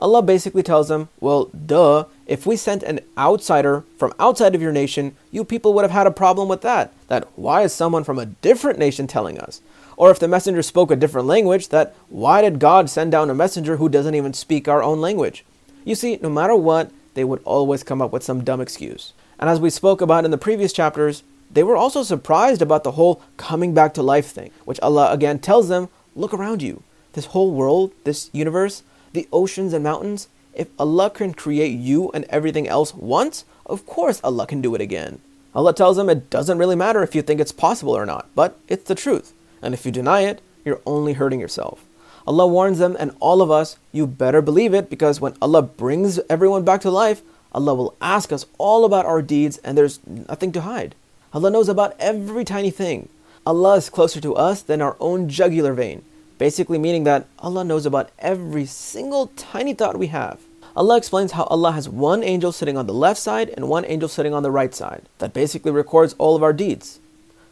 Allah 0.00 0.22
basically 0.22 0.62
tells 0.62 0.88
them, 0.88 1.08
well, 1.20 1.46
duh, 1.46 2.04
if 2.26 2.46
we 2.46 2.56
sent 2.56 2.84
an 2.84 3.00
outsider 3.16 3.84
from 3.96 4.12
outside 4.20 4.54
of 4.54 4.62
your 4.62 4.72
nation, 4.72 5.16
you 5.30 5.44
people 5.44 5.72
would 5.74 5.82
have 5.82 5.90
had 5.90 6.06
a 6.06 6.12
problem 6.12 6.48
with 6.48 6.62
that. 6.62 6.92
That 7.08 7.28
why 7.34 7.62
is 7.62 7.72
someone 7.72 8.04
from 8.04 8.18
a 8.18 8.26
different 8.26 8.78
nation 8.78 9.06
telling 9.06 9.38
us? 9.38 9.60
Or 9.96 10.10
if 10.12 10.20
the 10.20 10.28
messenger 10.28 10.62
spoke 10.62 10.92
a 10.92 10.96
different 10.96 11.26
language, 11.26 11.68
that 11.70 11.94
why 12.08 12.42
did 12.42 12.60
God 12.60 12.88
send 12.88 13.10
down 13.10 13.30
a 13.30 13.34
messenger 13.34 13.76
who 13.76 13.88
doesn't 13.88 14.14
even 14.14 14.34
speak 14.34 14.68
our 14.68 14.82
own 14.82 15.00
language? 15.00 15.44
You 15.84 15.96
see, 15.96 16.18
no 16.22 16.28
matter 16.28 16.54
what, 16.54 16.92
they 17.18 17.24
would 17.24 17.42
always 17.44 17.82
come 17.82 18.00
up 18.00 18.12
with 18.12 18.22
some 18.22 18.44
dumb 18.44 18.60
excuse. 18.60 19.12
And 19.40 19.50
as 19.50 19.58
we 19.58 19.70
spoke 19.70 20.00
about 20.00 20.24
in 20.24 20.30
the 20.30 20.38
previous 20.38 20.72
chapters, 20.72 21.24
they 21.50 21.64
were 21.64 21.76
also 21.76 22.04
surprised 22.04 22.62
about 22.62 22.84
the 22.84 22.92
whole 22.92 23.20
coming 23.36 23.74
back 23.74 23.92
to 23.94 24.04
life 24.04 24.26
thing, 24.26 24.52
which 24.64 24.78
Allah 24.78 25.10
again 25.12 25.40
tells 25.40 25.68
them 25.68 25.88
look 26.14 26.32
around 26.32 26.62
you. 26.62 26.84
This 27.14 27.26
whole 27.26 27.50
world, 27.50 27.90
this 28.04 28.30
universe, 28.32 28.84
the 29.14 29.26
oceans 29.32 29.72
and 29.72 29.82
mountains, 29.82 30.28
if 30.54 30.68
Allah 30.78 31.10
can 31.10 31.34
create 31.34 31.76
you 31.76 32.12
and 32.12 32.24
everything 32.26 32.68
else 32.68 32.94
once, 32.94 33.44
of 33.66 33.84
course 33.84 34.20
Allah 34.22 34.46
can 34.46 34.60
do 34.60 34.76
it 34.76 34.80
again. 34.80 35.20
Allah 35.56 35.74
tells 35.74 35.96
them 35.96 36.08
it 36.08 36.30
doesn't 36.30 36.58
really 36.58 36.76
matter 36.76 37.02
if 37.02 37.16
you 37.16 37.22
think 37.22 37.40
it's 37.40 37.50
possible 37.50 37.96
or 37.96 38.06
not, 38.06 38.28
but 38.36 38.56
it's 38.68 38.84
the 38.84 38.94
truth. 38.94 39.32
And 39.60 39.74
if 39.74 39.84
you 39.84 39.90
deny 39.90 40.20
it, 40.20 40.40
you're 40.64 40.80
only 40.86 41.14
hurting 41.14 41.40
yourself. 41.40 41.84
Allah 42.28 42.46
warns 42.46 42.78
them 42.78 42.94
and 43.00 43.16
all 43.20 43.40
of 43.40 43.50
us, 43.50 43.78
you 43.90 44.06
better 44.06 44.42
believe 44.42 44.74
it 44.74 44.90
because 44.90 45.18
when 45.18 45.32
Allah 45.40 45.62
brings 45.62 46.20
everyone 46.28 46.62
back 46.62 46.82
to 46.82 46.90
life, 46.90 47.22
Allah 47.52 47.74
will 47.74 47.94
ask 48.02 48.32
us 48.32 48.44
all 48.58 48.84
about 48.84 49.06
our 49.06 49.22
deeds 49.22 49.56
and 49.64 49.78
there's 49.78 50.06
nothing 50.06 50.52
to 50.52 50.60
hide. 50.60 50.94
Allah 51.32 51.50
knows 51.50 51.70
about 51.70 51.96
every 51.98 52.44
tiny 52.44 52.68
thing. 52.68 53.08
Allah 53.46 53.76
is 53.76 53.88
closer 53.88 54.20
to 54.20 54.34
us 54.34 54.60
than 54.60 54.82
our 54.82 54.94
own 55.00 55.30
jugular 55.30 55.72
vein, 55.72 56.04
basically 56.36 56.76
meaning 56.76 57.04
that 57.04 57.26
Allah 57.38 57.64
knows 57.64 57.86
about 57.86 58.10
every 58.18 58.66
single 58.66 59.28
tiny 59.28 59.72
thought 59.72 59.98
we 59.98 60.08
have. 60.08 60.38
Allah 60.76 60.98
explains 60.98 61.32
how 61.32 61.44
Allah 61.44 61.72
has 61.72 61.88
one 61.88 62.22
angel 62.22 62.52
sitting 62.52 62.76
on 62.76 62.86
the 62.86 62.92
left 62.92 63.20
side 63.20 63.48
and 63.56 63.70
one 63.70 63.86
angel 63.86 64.06
sitting 64.06 64.34
on 64.34 64.42
the 64.42 64.50
right 64.50 64.74
side 64.74 65.04
that 65.16 65.32
basically 65.32 65.72
records 65.72 66.14
all 66.18 66.36
of 66.36 66.42
our 66.42 66.52
deeds. 66.52 67.00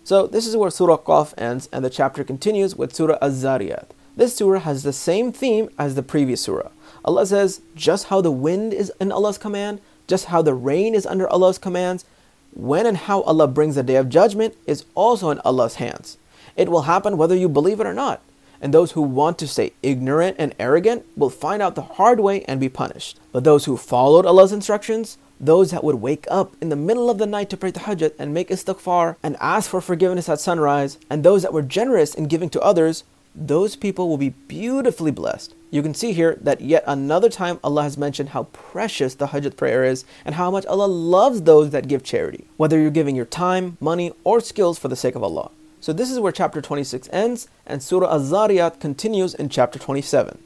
So 0.04 0.26
this 0.26 0.46
is 0.46 0.54
where 0.54 0.68
Surah 0.68 0.98
Qaf 0.98 1.32
ends 1.38 1.66
and 1.72 1.82
the 1.82 1.88
chapter 1.88 2.22
continues 2.24 2.76
with 2.76 2.94
Surah 2.94 3.16
Az-Zariyat. 3.22 3.86
This 4.16 4.34
surah 4.34 4.60
has 4.60 4.82
the 4.82 4.94
same 4.94 5.30
theme 5.30 5.68
as 5.78 5.94
the 5.94 6.02
previous 6.02 6.40
surah. 6.40 6.70
Allah 7.04 7.26
says, 7.26 7.60
just 7.74 8.06
how 8.06 8.20
the 8.20 8.30
wind 8.30 8.72
is 8.72 8.90
in 8.98 9.12
Allah's 9.12 9.38
command, 9.38 9.80
just 10.06 10.26
how 10.26 10.40
the 10.40 10.54
rain 10.54 10.94
is 10.94 11.06
under 11.06 11.28
Allah's 11.28 11.58
commands, 11.58 12.04
when 12.54 12.86
and 12.86 12.96
how 12.96 13.20
Allah 13.22 13.46
brings 13.46 13.74
the 13.74 13.82
day 13.82 13.96
of 13.96 14.08
judgment 14.08 14.54
is 14.66 14.86
also 14.94 15.30
in 15.30 15.38
Allah's 15.40 15.74
hands. 15.74 16.16
It 16.56 16.70
will 16.70 16.82
happen 16.82 17.18
whether 17.18 17.36
you 17.36 17.48
believe 17.48 17.80
it 17.80 17.86
or 17.86 17.92
not. 17.92 18.22
And 18.58 18.72
those 18.72 18.92
who 18.92 19.02
want 19.02 19.38
to 19.38 19.46
stay 19.46 19.74
ignorant 19.82 20.36
and 20.38 20.54
arrogant 20.58 21.04
will 21.14 21.28
find 21.28 21.60
out 21.60 21.74
the 21.74 21.82
hard 21.82 22.20
way 22.20 22.42
and 22.44 22.58
be 22.58 22.70
punished. 22.70 23.20
But 23.30 23.44
those 23.44 23.66
who 23.66 23.76
followed 23.76 24.24
Allah's 24.24 24.52
instructions, 24.52 25.18
those 25.38 25.70
that 25.70 25.84
would 25.84 25.96
wake 25.96 26.24
up 26.30 26.54
in 26.62 26.70
the 26.70 26.76
middle 26.76 27.10
of 27.10 27.18
the 27.18 27.26
night 27.26 27.50
to 27.50 27.58
pray 27.58 27.70
the 27.70 27.80
tahajjud 27.80 28.14
and 28.18 28.32
make 28.32 28.48
istighfar 28.48 29.16
and 29.22 29.36
ask 29.40 29.68
for 29.68 29.82
forgiveness 29.82 30.30
at 30.30 30.40
sunrise, 30.40 30.96
and 31.10 31.22
those 31.22 31.42
that 31.42 31.52
were 31.52 31.60
generous 31.60 32.14
in 32.14 32.28
giving 32.28 32.48
to 32.48 32.60
others, 32.62 33.04
those 33.36 33.76
people 33.76 34.08
will 34.08 34.16
be 34.16 34.30
beautifully 34.48 35.10
blessed. 35.10 35.54
You 35.70 35.82
can 35.82 35.94
see 35.94 36.12
here 36.12 36.38
that 36.40 36.60
yet 36.62 36.84
another 36.86 37.28
time 37.28 37.60
Allah 37.62 37.82
has 37.82 37.98
mentioned 37.98 38.30
how 38.30 38.44
precious 38.44 39.14
tahajjud 39.14 39.56
prayer 39.56 39.84
is 39.84 40.04
and 40.24 40.36
how 40.36 40.50
much 40.50 40.64
Allah 40.66 40.86
loves 40.86 41.42
those 41.42 41.70
that 41.70 41.88
give 41.88 42.02
charity, 42.02 42.46
whether 42.56 42.80
you're 42.80 42.90
giving 42.90 43.14
your 43.14 43.26
time, 43.26 43.76
money, 43.78 44.12
or 44.24 44.40
skills 44.40 44.78
for 44.78 44.88
the 44.88 44.96
sake 44.96 45.14
of 45.14 45.22
Allah. 45.22 45.50
So 45.80 45.92
this 45.92 46.10
is 46.10 46.18
where 46.18 46.32
chapter 46.32 46.62
26 46.62 47.08
ends 47.12 47.48
and 47.66 47.82
Surah 47.82 48.08
Az-Zariyat 48.08 48.80
continues 48.80 49.34
in 49.34 49.48
chapter 49.48 49.78
27. 49.78 50.38